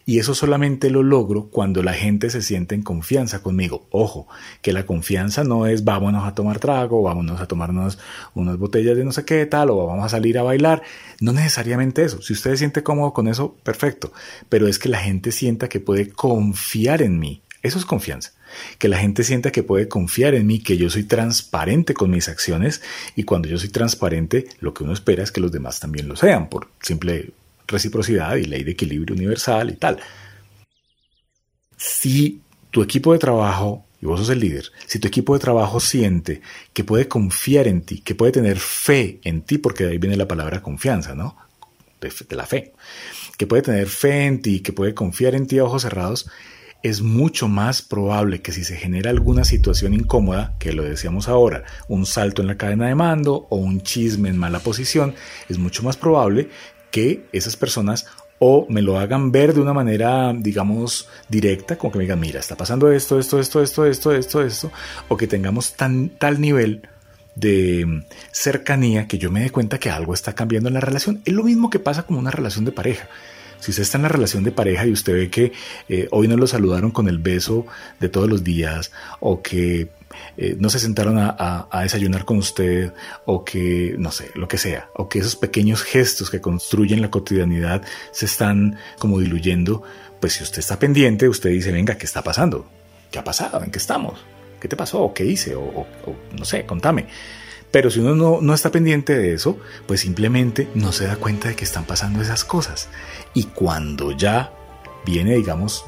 Y 0.08 0.20
eso 0.20 0.34
solamente 0.34 0.90
lo 0.90 1.04
logro 1.04 1.50
cuando 1.50 1.84
la 1.84 1.92
gente 1.92 2.30
se 2.30 2.42
siente 2.42 2.76
en 2.76 2.82
confianza 2.82 3.44
conmigo. 3.44 3.88
Ojo, 3.92 4.26
que 4.62 4.72
la 4.72 4.86
confianza 4.86 5.44
no 5.44 5.68
es 5.68 5.84
vámonos 5.84 6.26
a 6.26 6.34
tomar 6.34 6.60
trago, 6.60 7.04
vámonos 7.04 7.42
a 7.42 7.46
tomarnos 7.46 8.00
unas 8.34 8.58
botellas 8.58 8.96
de 8.96 9.04
no 9.04 9.12
sé 9.12 9.26
qué 9.26 9.46
tal, 9.46 9.70
o 9.70 9.86
vamos 9.86 10.06
a 10.06 10.10
salir 10.10 10.38
a 10.38 10.44
bailar. 10.44 10.82
No 11.20 11.34
necesariamente 11.34 12.06
eso. 12.06 12.22
Si 12.22 12.32
usted 12.32 12.52
se 12.52 12.58
siente 12.60 12.84
cómodo 12.84 13.12
con 13.12 13.28
eso, 13.28 13.58
perfecto. 13.64 14.14
Pero 14.48 14.70
es 14.70 14.80
que 14.80 14.88
la 14.88 15.00
gente 15.00 15.34
sienta 15.34 15.68
que 15.68 15.82
puede 15.82 16.10
confiar 16.10 17.02
en 17.02 17.20
mí. 17.20 17.42
Eso 17.62 17.78
es 17.78 17.84
confianza. 17.84 18.32
Que 18.80 18.88
la 18.88 19.00
gente 19.00 19.26
sienta 19.26 19.52
que 19.52 19.62
puede 19.62 19.90
confiar 19.90 20.36
en 20.36 20.48
mí, 20.48 20.60
que 20.60 20.78
yo 20.78 20.90
soy 20.90 21.04
transparente 21.04 21.94
con 21.94 22.12
mis 22.12 22.30
acciones 22.30 22.82
y 23.18 23.24
cuando 23.24 23.50
yo 23.50 23.58
soy 23.58 23.68
transparente, 23.68 24.48
lo 24.62 24.74
que 24.74 24.86
uno 24.86 24.94
espera 24.94 25.22
es 25.22 25.34
que 25.34 25.42
los 25.42 25.52
demás 25.52 25.82
también 25.82 26.08
lo 26.08 26.16
sean, 26.16 26.48
por 26.48 26.70
simple 26.80 27.34
reciprocidad 27.68 28.36
y 28.36 28.46
ley 28.46 28.64
de 28.64 28.72
equilibrio 28.72 29.16
universal 29.16 29.70
y 29.70 29.76
tal. 29.76 30.00
Si 31.76 32.42
tu 32.72 32.82
equipo 32.82 33.14
de 33.14 33.20
trabajo, 33.20 33.86
y 34.02 34.06
vos 34.06 34.20
sos 34.20 34.30
el 34.30 34.40
líder, 34.40 34.72
si 34.86 35.00
tu 35.00 35.08
equipo 35.08 35.34
de 35.34 35.40
trabajo 35.40 35.80
siente 35.80 36.42
que 36.74 36.84
puede 36.84 37.08
confiar 37.08 37.68
en 37.68 37.82
ti, 37.82 38.02
que 38.02 38.16
puede 38.16 38.32
tener 38.32 38.60
fe 38.60 39.20
en 39.24 39.42
ti, 39.42 39.58
porque 39.58 39.86
de 39.86 39.92
ahí 39.92 39.98
viene 39.98 40.18
la 40.18 40.28
palabra 40.28 40.62
confianza, 40.62 41.16
¿no? 41.16 41.36
De, 42.00 42.12
de 42.28 42.36
la 42.36 42.46
fe, 42.46 42.74
que 43.38 43.48
puede 43.48 43.64
tener 43.64 43.88
fe 43.88 44.26
en 44.26 44.42
ti, 44.42 44.60
que 44.62 44.74
puede 44.74 44.94
confiar 44.94 45.36
en 45.36 45.48
ti 45.48 45.58
a 45.58 45.64
ojos 45.64 45.82
cerrados, 45.82 46.30
es 46.84 47.02
mucho 47.02 47.48
más 47.48 47.82
probable 47.82 48.42
que 48.42 48.52
si 48.52 48.64
se 48.64 48.76
genera 48.76 49.10
alguna 49.10 49.44
situación 49.44 49.94
incómoda, 49.94 50.56
que 50.60 50.74
lo 50.74 50.84
decíamos 50.84 51.28
ahora, 51.28 51.64
un 51.88 52.06
salto 52.06 52.42
en 52.42 52.48
la 52.48 52.58
cadena 52.58 52.88
de 52.88 52.96
mando 52.96 53.48
o 53.50 53.58
un 53.58 53.82
chisme 53.82 54.30
en 54.30 54.38
mala 54.38 54.60
posición, 54.60 55.16
es 55.50 55.58
mucho 55.58 55.84
más 55.84 55.98
probable 55.98 56.50
que 56.98 57.27
esas 57.32 57.56
personas 57.56 58.08
o 58.39 58.66
me 58.70 58.82
lo 58.82 58.98
hagan 58.98 59.32
ver 59.32 59.54
de 59.54 59.62
una 59.62 59.72
manera, 59.72 60.34
digamos, 60.36 61.08
directa, 61.30 61.77
como 61.77 61.92
que 61.92 62.00
me 62.00 62.06
digan, 62.06 62.20
mira, 62.20 62.39
está 62.39 62.58
pasando 62.58 62.92
esto, 62.92 63.20
esto, 63.20 63.39
esto, 63.39 63.62
esto, 63.62 63.86
esto, 63.86 64.12
esto, 64.12 64.42
esto, 64.42 64.72
o 65.08 65.16
que 65.16 65.27
tengamos 65.27 65.74
tan, 65.74 66.10
tal 66.10 66.42
nivel 66.42 66.88
de 67.36 68.04
cercanía 68.32 69.08
que 69.08 69.20
yo 69.20 69.30
me 69.30 69.42
dé 69.42 69.51
cuenta 69.51 69.77
que 69.77 69.92
algo 69.92 70.16
está 70.16 70.34
cambiando 70.34 70.70
en 70.70 70.74
la 70.74 70.80
relación. 70.80 71.22
Es 71.24 71.34
lo 71.34 71.44
mismo 71.44 71.70
que 71.70 71.77
pasa 71.77 72.01
con 72.01 72.18
una 72.18 72.32
relación 72.32 72.66
de 72.66 72.72
pareja. 72.72 73.08
Si 73.60 73.72
usted 73.72 73.84
está 73.84 73.98
en 73.98 74.04
la 74.04 74.10
relación 74.10 74.44
de 74.44 74.52
pareja 74.52 74.86
y 74.86 74.92
usted 74.92 75.14
ve 75.14 75.30
que 75.30 75.52
eh, 75.90 76.08
hoy 76.12 76.28
no 76.28 76.38
lo 76.38 76.48
saludaron 76.48 76.92
con 76.92 77.08
el 77.08 77.18
beso 77.18 77.66
de 78.00 78.10
todos 78.10 78.30
los 78.30 78.44
días 78.44 78.92
o 79.20 79.42
que 79.42 79.90
eh, 80.38 80.56
no 80.60 80.70
se 80.70 80.80
sentaron 80.80 81.18
a, 81.20 81.68
desayunar 81.82 82.26
con 82.26 82.38
usted 82.38 82.94
o 83.26 83.44
que, 83.44 83.96
no 83.98 84.12
sé, 84.12 84.32
lo 84.36 84.48
que 84.48 84.58
sea, 84.58 84.90
o 84.96 85.10
que 85.10 85.20
esos 85.20 85.36
pequeños 85.36 85.84
gestos 85.84 86.30
que 86.30 86.42
construyen 86.42 87.02
la 87.02 87.12
cotidianidad 87.12 87.82
se 88.12 88.26
están 88.26 88.78
como 89.00 89.20
diluyendo, 89.20 89.84
pues 90.20 90.34
si 90.34 90.44
usted 90.44 90.60
está 90.60 90.80
pendiente, 90.80 91.30
usted 91.30 91.50
dice, 91.50 91.72
venga, 91.72 91.98
¿qué 91.98 92.06
está 92.06 92.24
pasando? 92.24 92.68
¿Qué 93.12 93.20
ha 93.20 93.24
pasado? 93.24 93.64
¿En 93.64 93.72
qué 93.72 93.78
estamos? 93.78 94.20
¿Qué 94.60 94.68
te 94.68 94.76
pasó? 94.76 95.14
¿Qué 95.14 95.26
hice? 95.26 95.56
O, 95.56 95.86
no 96.38 96.46
sé, 96.46 96.66
contame. 96.66 97.06
Pero 97.72 97.90
si 97.92 98.00
uno 98.00 98.16
no, 98.16 98.40
no, 98.42 98.54
está 98.54 98.72
pendiente 98.72 99.18
de 99.18 99.34
eso, 99.34 99.58
pues 99.86 100.02
simplemente 100.02 100.70
no 100.74 100.92
se 100.92 101.06
da 101.06 101.18
cuenta 101.18 101.50
de 101.50 101.56
que 101.56 101.66
están 101.66 101.86
pasando 101.86 102.22
esas 102.22 102.46
cosas. 102.46 102.90
Y 103.34 103.46
cuando 103.46 104.12
ya 104.12 104.54
viene, 105.06 105.36
digamos, 105.36 105.86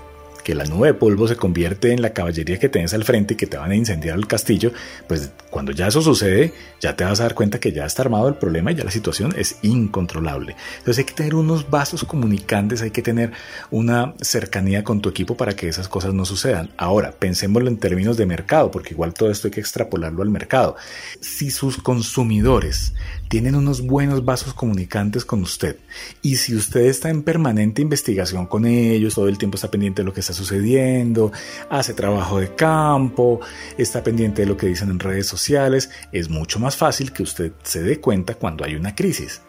que 0.49 0.55
la 0.55 0.65
nube 0.65 0.87
de 0.87 0.93
polvo 0.95 1.27
se 1.27 1.35
convierte 1.35 1.91
en 1.91 2.01
la 2.01 2.11
caballería 2.11 2.57
que 2.57 2.69
tienes 2.69 2.95
al 2.95 3.03
frente 3.03 3.35
y 3.35 3.37
que 3.37 3.45
te 3.45 3.57
van 3.57 3.69
a 3.69 3.75
incendiar 3.75 4.17
el 4.17 4.25
castillo, 4.25 4.71
pues 5.07 5.29
cuando 5.51 5.71
ya 5.71 5.85
eso 5.85 6.01
sucede, 6.01 6.55
ya 6.81 6.95
te 6.95 7.03
vas 7.03 7.19
a 7.19 7.23
dar 7.23 7.35
cuenta 7.35 7.59
que 7.59 7.71
ya 7.71 7.85
está 7.85 8.01
armado 8.01 8.27
el 8.27 8.33
problema 8.33 8.71
y 8.71 8.75
ya 8.75 8.83
la 8.83 8.89
situación 8.89 9.31
es 9.37 9.57
incontrolable. 9.61 10.55
Entonces 10.79 10.97
hay 10.97 11.03
que 11.03 11.13
tener 11.13 11.35
unos 11.35 11.69
vasos 11.69 12.03
comunicantes, 12.03 12.81
hay 12.81 12.89
que 12.89 13.03
tener 13.03 13.31
una 13.69 14.15
cercanía 14.21 14.83
con 14.83 15.01
tu 15.01 15.09
equipo 15.09 15.37
para 15.37 15.55
que 15.55 15.67
esas 15.67 15.87
cosas 15.87 16.15
no 16.15 16.25
sucedan. 16.25 16.71
Ahora, 16.77 17.11
pensémoslo 17.11 17.69
en 17.69 17.77
términos 17.77 18.17
de 18.17 18.25
mercado, 18.25 18.71
porque 18.71 18.95
igual 18.95 19.13
todo 19.13 19.29
esto 19.29 19.49
hay 19.49 19.51
que 19.51 19.59
extrapolarlo 19.59 20.23
al 20.23 20.31
mercado. 20.31 20.77
Si 21.21 21.51
sus 21.51 21.77
consumidores 21.77 22.95
tienen 23.27 23.53
unos 23.53 23.81
buenos 23.81 24.25
vasos 24.25 24.55
comunicantes 24.55 25.25
con 25.25 25.43
usted 25.43 25.77
y 26.23 26.37
si 26.37 26.55
usted 26.55 26.87
está 26.87 27.11
en 27.11 27.21
permanente 27.21 27.83
investigación 27.83 28.47
con 28.47 28.65
ellos, 28.65 29.13
todo 29.13 29.27
el 29.27 29.37
tiempo 29.37 29.55
está 29.55 29.69
pendiente 29.69 30.01
de 30.01 30.07
lo 30.07 30.13
que 30.13 30.21
está 30.21 30.33
sucediendo, 30.39 31.31
hace 31.69 31.93
trabajo 31.93 32.39
de 32.39 32.55
campo, 32.55 33.39
está 33.77 34.01
pendiente 34.03 34.41
de 34.41 34.48
lo 34.48 34.58
que 34.58 34.67
dicen 34.67 34.89
en 34.89 35.00
redes 35.00 35.27
sociales, 35.27 35.91
es 36.12 36.29
mucho 36.29 36.60
más 36.60 36.75
fácil 36.75 37.13
que 37.13 37.24
usted 37.24 37.51
se 37.63 37.84
dé 37.84 38.00
cuenta 38.00 38.34
cuando 38.34 38.65
hay 38.65 38.75
una 38.75 38.96
crisis. 38.96 39.41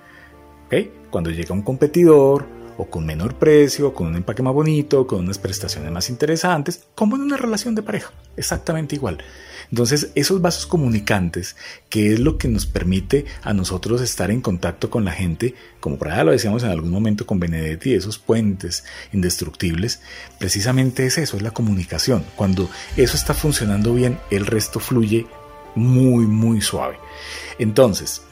Cuando 1.10 1.30
llega 1.30 1.52
un 1.54 1.62
competidor 1.62 2.59
o 2.76 2.86
con 2.86 3.06
menor 3.06 3.36
precio, 3.36 3.92
con 3.92 4.08
un 4.08 4.16
empaque 4.16 4.42
más 4.42 4.54
bonito, 4.54 5.06
con 5.06 5.20
unas 5.20 5.38
prestaciones 5.38 5.90
más 5.90 6.10
interesantes, 6.10 6.84
como 6.94 7.16
en 7.16 7.22
una 7.22 7.36
relación 7.36 7.74
de 7.74 7.82
pareja, 7.82 8.12
exactamente 8.36 8.96
igual. 8.96 9.18
Entonces, 9.70 10.10
esos 10.16 10.40
vasos 10.40 10.66
comunicantes, 10.66 11.56
que 11.88 12.12
es 12.12 12.20
lo 12.20 12.38
que 12.38 12.48
nos 12.48 12.66
permite 12.66 13.24
a 13.42 13.52
nosotros 13.52 14.00
estar 14.00 14.30
en 14.30 14.40
contacto 14.40 14.90
con 14.90 15.04
la 15.04 15.12
gente, 15.12 15.54
como 15.78 15.96
por 15.96 16.08
allá 16.08 16.24
lo 16.24 16.32
decíamos 16.32 16.64
en 16.64 16.70
algún 16.70 16.90
momento 16.90 17.24
con 17.24 17.38
Benedetti, 17.38 17.94
esos 17.94 18.18
puentes 18.18 18.84
indestructibles, 19.12 20.00
precisamente 20.38 21.06
es 21.06 21.18
eso, 21.18 21.36
es 21.36 21.42
la 21.42 21.52
comunicación. 21.52 22.24
Cuando 22.34 22.68
eso 22.96 23.16
está 23.16 23.32
funcionando 23.32 23.94
bien, 23.94 24.18
el 24.30 24.46
resto 24.46 24.80
fluye 24.80 25.26
muy, 25.76 26.26
muy 26.26 26.60
suave. 26.60 26.98
Entonces, 27.58 28.22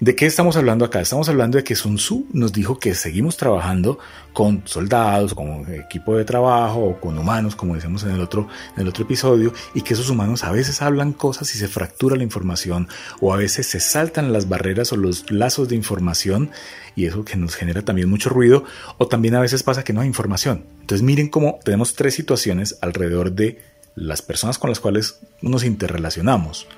¿De 0.00 0.14
qué 0.14 0.26
estamos 0.26 0.56
hablando 0.56 0.84
acá? 0.84 1.00
Estamos 1.00 1.28
hablando 1.28 1.58
de 1.58 1.64
que 1.64 1.74
Sun 1.74 1.96
Tzu 1.96 2.28
nos 2.32 2.52
dijo 2.52 2.78
que 2.78 2.94
seguimos 2.94 3.36
trabajando 3.36 3.98
con 4.32 4.62
soldados, 4.64 5.34
con 5.34 5.66
equipo 5.74 6.16
de 6.16 6.24
trabajo 6.24 6.84
o 6.84 7.00
con 7.00 7.18
humanos, 7.18 7.56
como 7.56 7.74
decíamos 7.74 8.04
en 8.04 8.12
el 8.12 8.20
otro, 8.20 8.46
en 8.76 8.82
el 8.82 8.88
otro 8.88 9.02
episodio, 9.02 9.52
y 9.74 9.80
que 9.80 9.94
esos 9.94 10.08
humanos 10.08 10.44
a 10.44 10.52
veces 10.52 10.82
hablan 10.82 11.12
cosas 11.12 11.52
y 11.52 11.58
se 11.58 11.66
fractura 11.66 12.14
la 12.14 12.22
información, 12.22 12.86
o 13.20 13.34
a 13.34 13.38
veces 13.38 13.66
se 13.66 13.80
saltan 13.80 14.32
las 14.32 14.48
barreras 14.48 14.92
o 14.92 14.96
los 14.96 15.32
lazos 15.32 15.68
de 15.68 15.74
información, 15.74 16.52
y 16.94 17.06
eso 17.06 17.24
que 17.24 17.36
nos 17.36 17.56
genera 17.56 17.82
también 17.82 18.08
mucho 18.08 18.30
ruido, 18.30 18.62
o 18.98 19.08
también 19.08 19.34
a 19.34 19.40
veces 19.40 19.64
pasa 19.64 19.82
que 19.82 19.92
no 19.92 20.02
hay 20.02 20.06
información. 20.06 20.64
Entonces 20.80 21.02
miren 21.02 21.28
cómo 21.28 21.58
tenemos 21.64 21.94
tres 21.94 22.14
situaciones 22.14 22.78
alrededor 22.82 23.32
de 23.32 23.60
las 23.96 24.22
personas 24.22 24.58
con 24.58 24.70
las 24.70 24.78
cuales 24.78 25.18
nos 25.42 25.64
interrelacionamos 25.64 26.68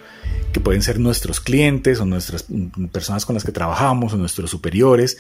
que 0.53 0.61
pueden 0.61 0.83
ser 0.83 0.99
nuestros 0.99 1.41
clientes 1.41 2.01
o 2.01 2.07
nuestras 2.07 2.47
personas 2.93 3.27
con 3.27 3.35
las 3.35 3.45
que 3.45 3.53
trabajamos 3.53 4.13
o 4.13 4.17
nuestros 4.17 4.51
superiores. 4.51 5.19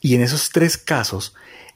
Y 0.00 0.14
en 0.14 0.22
esos 0.22 0.50
tres 0.50 0.76
casos, 0.76 1.34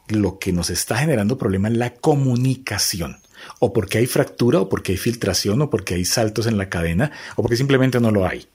lo 0.09 0.39
que 0.39 0.53
nos 0.53 0.71
está 0.71 0.97
generando 0.97 1.39
problema 1.39 1.69
es 1.69 1.77
la 1.77 1.95
comunicación. 1.95 3.19
O 3.59 3.73
porque 3.73 3.99
hay 3.99 4.07
fractura, 4.07 4.61
o 4.61 4.69
porque 4.69 4.93
hay 4.93 4.99
filtración, 4.99 5.61
o 5.61 5.71
porque 5.71 5.95
hay 5.95 6.05
saltos 6.05 6.47
en 6.47 6.57
la 6.57 6.71
cadena, 6.71 7.13
o 7.37 7.43
porque 7.43 7.57
simplemente 7.57 8.01
no 8.01 8.11
lo 8.11 8.27
hay. 8.27 8.47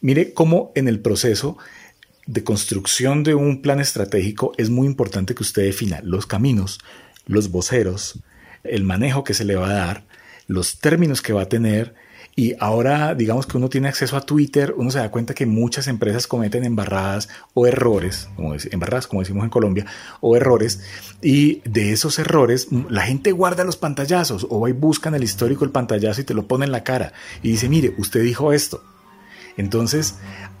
Mire 0.00 0.32
cómo 0.32 0.72
en 0.74 0.88
el 0.88 1.00
proceso 1.00 1.56
de 2.26 2.42
construcción 2.42 3.22
de 3.22 3.34
un 3.34 3.62
plan 3.62 3.78
estratégico 3.78 4.52
es 4.56 4.68
muy 4.68 4.86
importante 4.86 5.34
que 5.34 5.44
usted 5.44 5.62
defina 5.62 6.00
los 6.02 6.26
caminos, 6.26 6.80
los 7.26 7.50
voceros, 7.50 8.18
el 8.64 8.82
manejo 8.82 9.22
que 9.22 9.34
se 9.34 9.44
le 9.44 9.54
va 9.54 9.70
a 9.70 9.74
dar, 9.74 10.04
los 10.48 10.80
términos 10.80 11.22
que 11.22 11.32
va 11.32 11.42
a 11.42 11.48
tener, 11.48 11.94
y 12.38 12.54
ahora, 12.60 13.14
digamos 13.14 13.46
que 13.46 13.56
uno 13.56 13.70
tiene 13.70 13.88
acceso 13.88 14.14
a 14.14 14.20
Twitter, 14.20 14.74
uno 14.76 14.90
se 14.90 14.98
da 14.98 15.10
cuenta 15.10 15.32
que 15.32 15.46
muchas 15.46 15.88
empresas 15.88 16.26
cometen 16.26 16.64
embarradas 16.64 17.30
o 17.54 17.66
errores, 17.66 18.28
como 18.36 18.54
embarradas 18.70 19.06
como 19.06 19.22
decimos 19.22 19.44
en 19.44 19.48
Colombia, 19.48 19.86
o 20.20 20.36
errores, 20.36 20.82
y 21.22 21.62
de 21.64 21.92
esos 21.92 22.18
errores 22.18 22.68
la 22.90 23.02
gente 23.02 23.32
guarda 23.32 23.64
los 23.64 23.78
pantallazos 23.78 24.46
o 24.50 24.60
va 24.60 24.68
y 24.68 24.72
buscan 24.72 25.14
el 25.14 25.24
histórico 25.24 25.64
del 25.64 25.72
pantallazo 25.72 26.20
y 26.20 26.24
te 26.24 26.34
lo 26.34 26.46
pone 26.46 26.66
en 26.66 26.72
la 26.72 26.84
cara. 26.84 27.14
Y 27.42 27.52
dice, 27.52 27.70
mire, 27.70 27.94
usted 27.96 28.22
dijo 28.22 28.52
esto. 28.52 28.84
Entonces, 29.56 30.16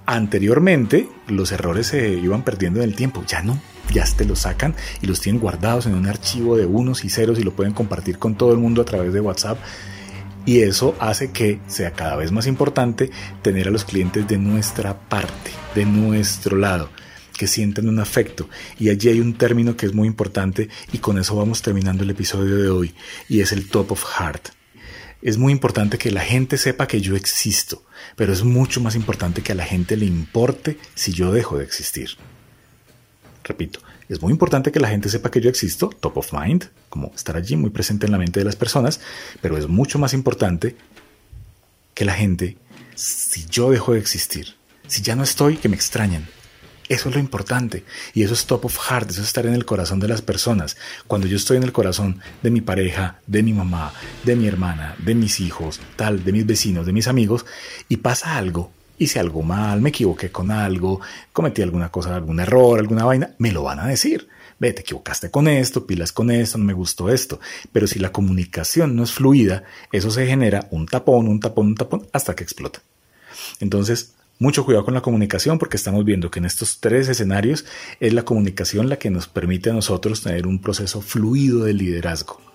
anteriormente 0.06 1.10
los 1.28 1.52
errores 1.52 1.88
se 1.88 2.08
iban 2.08 2.42
perdiendo 2.42 2.80
en 2.80 2.88
el 2.88 2.96
tiempo, 2.96 3.22
ya 3.26 3.42
no, 3.42 3.60
ya 3.92 4.06
te 4.16 4.24
los 4.24 4.38
sacan 4.38 4.74
y 5.02 5.06
los 5.06 5.20
tienen 5.20 5.42
guardados 5.42 5.84
en 5.84 5.94
un 5.94 6.06
archivo 6.06 6.56
de 6.56 6.64
unos 6.64 7.04
y 7.04 7.10
ceros 7.10 7.38
y 7.38 7.42
lo 7.42 7.52
pueden 7.52 7.74
compartir 7.74 8.18
con 8.18 8.34
todo 8.34 8.52
el 8.52 8.58
mundo 8.58 8.80
a 8.80 8.86
través 8.86 9.12
de 9.12 9.20
WhatsApp 9.20 9.58
y 10.46 10.60
eso 10.60 10.96
hace 11.00 11.32
que 11.32 11.60
sea 11.66 11.92
cada 11.92 12.16
vez 12.16 12.32
más 12.32 12.46
importante 12.46 13.10
tener 13.42 13.68
a 13.68 13.72
los 13.72 13.84
clientes 13.84 14.26
de 14.26 14.38
nuestra 14.38 14.98
parte, 14.98 15.50
de 15.74 15.84
nuestro 15.84 16.56
lado, 16.56 16.88
que 17.36 17.48
sientan 17.48 17.88
un 17.88 17.98
afecto. 17.98 18.48
Y 18.78 18.88
allí 18.88 19.08
hay 19.08 19.20
un 19.20 19.36
término 19.36 19.76
que 19.76 19.86
es 19.86 19.92
muy 19.92 20.06
importante 20.06 20.68
y 20.92 20.98
con 20.98 21.18
eso 21.18 21.36
vamos 21.36 21.60
terminando 21.60 22.04
el 22.04 22.10
episodio 22.10 22.56
de 22.56 22.70
hoy 22.70 22.94
y 23.28 23.40
es 23.40 23.52
el 23.52 23.68
top 23.68 23.92
of 23.92 24.04
heart. 24.04 24.48
Es 25.20 25.36
muy 25.36 25.52
importante 25.52 25.98
que 25.98 26.12
la 26.12 26.20
gente 26.20 26.56
sepa 26.56 26.86
que 26.86 27.00
yo 27.00 27.16
existo, 27.16 27.84
pero 28.14 28.32
es 28.32 28.44
mucho 28.44 28.80
más 28.80 28.94
importante 28.94 29.42
que 29.42 29.52
a 29.52 29.56
la 29.56 29.64
gente 29.64 29.96
le 29.96 30.06
importe 30.06 30.78
si 30.94 31.12
yo 31.12 31.32
dejo 31.32 31.58
de 31.58 31.64
existir. 31.64 32.10
Repito, 33.42 33.80
es 34.08 34.22
muy 34.22 34.32
importante 34.32 34.72
que 34.72 34.80
la 34.80 34.88
gente 34.88 35.08
sepa 35.08 35.30
que 35.30 35.40
yo 35.40 35.50
existo, 35.50 35.88
top 35.88 36.18
of 36.18 36.32
mind, 36.32 36.66
como 36.88 37.12
estar 37.14 37.36
allí 37.36 37.56
muy 37.56 37.70
presente 37.70 38.06
en 38.06 38.12
la 38.12 38.18
mente 38.18 38.40
de 38.40 38.44
las 38.44 38.56
personas, 38.56 39.00
pero 39.40 39.58
es 39.58 39.68
mucho 39.68 39.98
más 39.98 40.14
importante 40.14 40.76
que 41.94 42.04
la 42.04 42.14
gente, 42.14 42.56
si 42.94 43.46
yo 43.46 43.70
dejo 43.70 43.92
de 43.92 43.98
existir, 43.98 44.54
si 44.86 45.02
ya 45.02 45.16
no 45.16 45.24
estoy, 45.24 45.56
que 45.56 45.68
me 45.68 45.76
extrañen. 45.76 46.28
Eso 46.88 47.08
es 47.08 47.16
lo 47.16 47.20
importante. 47.20 47.84
Y 48.14 48.22
eso 48.22 48.34
es 48.34 48.46
top 48.46 48.66
of 48.66 48.78
heart, 48.78 49.10
eso 49.10 49.20
es 49.20 49.26
estar 49.26 49.44
en 49.44 49.54
el 49.54 49.64
corazón 49.64 49.98
de 49.98 50.06
las 50.06 50.22
personas. 50.22 50.76
Cuando 51.08 51.26
yo 51.26 51.36
estoy 51.36 51.56
en 51.56 51.64
el 51.64 51.72
corazón 51.72 52.20
de 52.42 52.50
mi 52.50 52.60
pareja, 52.60 53.18
de 53.26 53.42
mi 53.42 53.52
mamá, 53.52 53.92
de 54.22 54.36
mi 54.36 54.46
hermana, 54.46 54.94
de 54.98 55.16
mis 55.16 55.40
hijos, 55.40 55.80
tal, 55.96 56.22
de 56.22 56.32
mis 56.32 56.46
vecinos, 56.46 56.86
de 56.86 56.92
mis 56.92 57.08
amigos, 57.08 57.44
y 57.88 57.96
pasa 57.96 58.36
algo 58.36 58.70
hice 58.98 59.18
algo 59.20 59.42
mal, 59.42 59.80
me 59.80 59.90
equivoqué 59.90 60.30
con 60.30 60.50
algo, 60.50 61.00
cometí 61.32 61.62
alguna 61.62 61.90
cosa, 61.90 62.14
algún 62.14 62.40
error, 62.40 62.78
alguna 62.78 63.04
vaina, 63.04 63.34
me 63.38 63.52
lo 63.52 63.62
van 63.62 63.80
a 63.80 63.86
decir. 63.86 64.28
Ve, 64.58 64.72
te 64.72 64.80
equivocaste 64.80 65.30
con 65.30 65.48
esto, 65.48 65.86
pilas 65.86 66.12
con 66.12 66.30
esto, 66.30 66.56
no 66.56 66.64
me 66.64 66.72
gustó 66.72 67.10
esto. 67.10 67.40
Pero 67.72 67.86
si 67.86 67.98
la 67.98 68.12
comunicación 68.12 68.96
no 68.96 69.02
es 69.02 69.12
fluida, 69.12 69.64
eso 69.92 70.10
se 70.10 70.26
genera 70.26 70.66
un 70.70 70.86
tapón, 70.86 71.28
un 71.28 71.40
tapón, 71.40 71.66
un 71.66 71.74
tapón, 71.74 72.06
hasta 72.12 72.34
que 72.34 72.44
explota. 72.44 72.80
Entonces, 73.60 74.14
mucho 74.38 74.64
cuidado 74.64 74.84
con 74.84 74.94
la 74.94 75.02
comunicación 75.02 75.58
porque 75.58 75.76
estamos 75.76 76.04
viendo 76.04 76.30
que 76.30 76.38
en 76.38 76.46
estos 76.46 76.80
tres 76.80 77.08
escenarios 77.08 77.64
es 78.00 78.12
la 78.12 78.24
comunicación 78.24 78.88
la 78.88 78.98
que 78.98 79.10
nos 79.10 79.28
permite 79.28 79.70
a 79.70 79.74
nosotros 79.74 80.22
tener 80.22 80.46
un 80.46 80.60
proceso 80.60 81.00
fluido 81.02 81.64
de 81.64 81.74
liderazgo. 81.74 82.45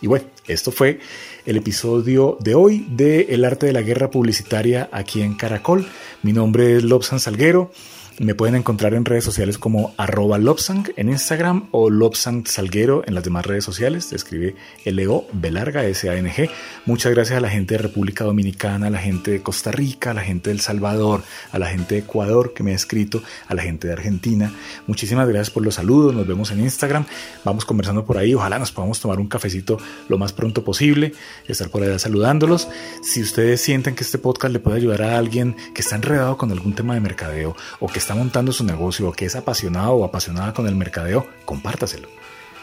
Y 0.00 0.06
bueno, 0.06 0.26
esto 0.46 0.72
fue 0.72 1.00
el 1.46 1.56
episodio 1.56 2.36
de 2.40 2.54
hoy 2.54 2.86
de 2.90 3.28
El 3.30 3.44
arte 3.44 3.66
de 3.66 3.72
la 3.72 3.82
guerra 3.82 4.10
publicitaria 4.10 4.88
aquí 4.92 5.22
en 5.22 5.34
Caracol. 5.34 5.86
Mi 6.22 6.32
nombre 6.32 6.76
es 6.76 6.84
Lobsan 6.84 7.20
Salguero. 7.20 7.70
Me 8.18 8.34
pueden 8.34 8.54
encontrar 8.54 8.94
en 8.94 9.04
redes 9.04 9.24
sociales 9.24 9.58
como 9.58 9.92
arroba 9.98 10.38
Lobsang 10.38 10.90
en 10.96 11.10
Instagram 11.10 11.68
o 11.70 11.90
Lobsang 11.90 12.46
Salguero 12.46 13.02
en 13.06 13.14
las 13.14 13.24
demás 13.24 13.44
redes 13.44 13.62
sociales. 13.62 14.06
Se 14.06 14.16
escribe 14.16 14.56
L-O 14.86 15.26
B 15.34 15.50
larga 15.50 15.84
S-A-N-G. 15.84 16.48
Muchas 16.86 17.12
gracias 17.12 17.36
a 17.36 17.42
la 17.42 17.50
gente 17.50 17.74
de 17.74 17.78
República 17.82 18.24
Dominicana, 18.24 18.86
a 18.86 18.90
la 18.90 19.00
gente 19.00 19.32
de 19.32 19.42
Costa 19.42 19.70
Rica, 19.70 20.12
a 20.12 20.14
la 20.14 20.22
gente 20.22 20.48
de 20.48 20.54
El 20.54 20.62
Salvador, 20.62 21.24
a 21.52 21.58
la 21.58 21.66
gente 21.66 21.96
de 21.96 22.00
Ecuador 22.00 22.54
que 22.54 22.62
me 22.62 22.72
ha 22.72 22.74
escrito, 22.74 23.22
a 23.48 23.54
la 23.54 23.60
gente 23.60 23.86
de 23.86 23.92
Argentina. 23.92 24.50
Muchísimas 24.86 25.28
gracias 25.28 25.50
por 25.50 25.62
los 25.62 25.74
saludos. 25.74 26.14
Nos 26.14 26.26
vemos 26.26 26.50
en 26.52 26.60
Instagram. 26.60 27.04
Vamos 27.44 27.66
conversando 27.66 28.06
por 28.06 28.16
ahí. 28.16 28.34
Ojalá 28.34 28.58
nos 28.58 28.72
podamos 28.72 28.98
tomar 28.98 29.20
un 29.20 29.28
cafecito 29.28 29.76
lo 30.08 30.16
más 30.16 30.32
pronto 30.32 30.64
posible. 30.64 31.12
Estar 31.46 31.68
por 31.68 31.82
allá 31.82 31.98
saludándolos. 31.98 32.66
Si 33.02 33.20
ustedes 33.20 33.60
sienten 33.60 33.94
que 33.94 34.04
este 34.04 34.16
podcast 34.16 34.54
le 34.54 34.58
puede 34.58 34.78
ayudar 34.78 35.02
a 35.02 35.18
alguien 35.18 35.54
que 35.74 35.82
está 35.82 35.96
enredado 35.96 36.38
con 36.38 36.50
algún 36.50 36.74
tema 36.74 36.94
de 36.94 37.00
mercadeo 37.00 37.54
o 37.78 37.88
que 37.88 38.05
está 38.06 38.14
montando 38.14 38.52
su 38.52 38.62
negocio 38.62 39.08
o 39.08 39.12
que 39.12 39.24
es 39.24 39.34
apasionado 39.34 39.94
o 39.94 40.04
apasionada 40.04 40.54
con 40.54 40.68
el 40.68 40.76
mercadeo, 40.76 41.26
compártaselo, 41.44 42.08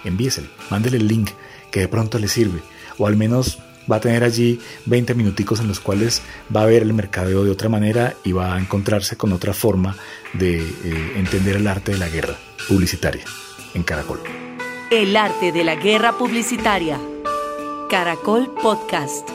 envíeselo, 0.06 0.48
mándele 0.70 0.96
el 0.96 1.10
link 1.10 1.32
que 1.70 1.82
de 1.82 1.90
pronto 1.90 2.18
le 2.18 2.30
sirve 2.30 2.62
o 2.98 3.08
al 3.08 3.18
menos 3.18 3.60
va 3.92 3.98
a 3.98 4.00
tener 4.00 4.24
allí 4.24 4.62
20 4.86 5.16
minuticos 5.16 5.60
en 5.60 5.68
los 5.68 5.82
cuales 5.82 6.22
va 6.56 6.62
a 6.62 6.66
ver 6.66 6.82
el 6.82 6.94
mercadeo 6.94 7.44
de 7.44 7.52
otra 7.52 7.68
manera 7.68 8.14
y 8.24 8.32
va 8.32 8.56
a 8.56 8.58
encontrarse 8.58 9.18
con 9.18 9.34
otra 9.34 9.54
forma 9.54 9.98
de 10.32 10.62
eh, 10.62 11.14
entender 11.18 11.58
el 11.58 11.68
arte 11.68 11.92
de 11.92 11.98
la 11.98 12.08
guerra 12.08 12.38
publicitaria 12.70 13.26
en 13.74 13.84
Caracol. 13.84 14.22
El 14.92 15.18
arte 15.18 15.52
de 15.52 15.66
la 15.66 15.76
guerra 15.76 16.18
publicitaria. 16.18 16.98
Caracol 17.90 18.50
Podcast. 18.62 19.28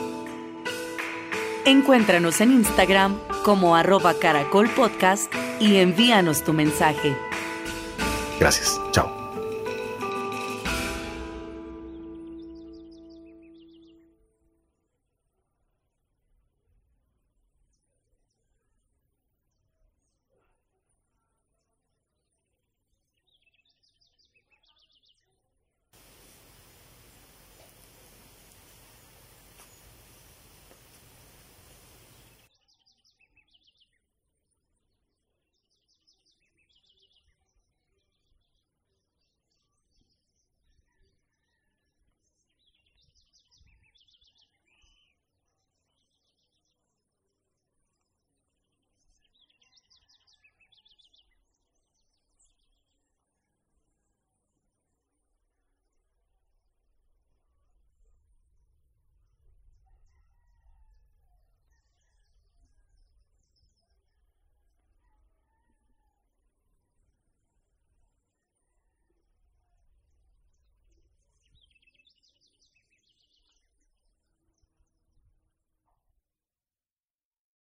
Encuéntranos 1.65 2.41
en 2.41 2.53
Instagram 2.53 3.28
como 3.43 3.75
arroba 3.75 4.13
Caracol 4.13 4.69
Podcast 4.69 5.33
y 5.59 5.77
envíanos 5.77 6.43
tu 6.43 6.53
mensaje. 6.53 7.15
Gracias. 8.39 8.79
Chao. 8.91 9.18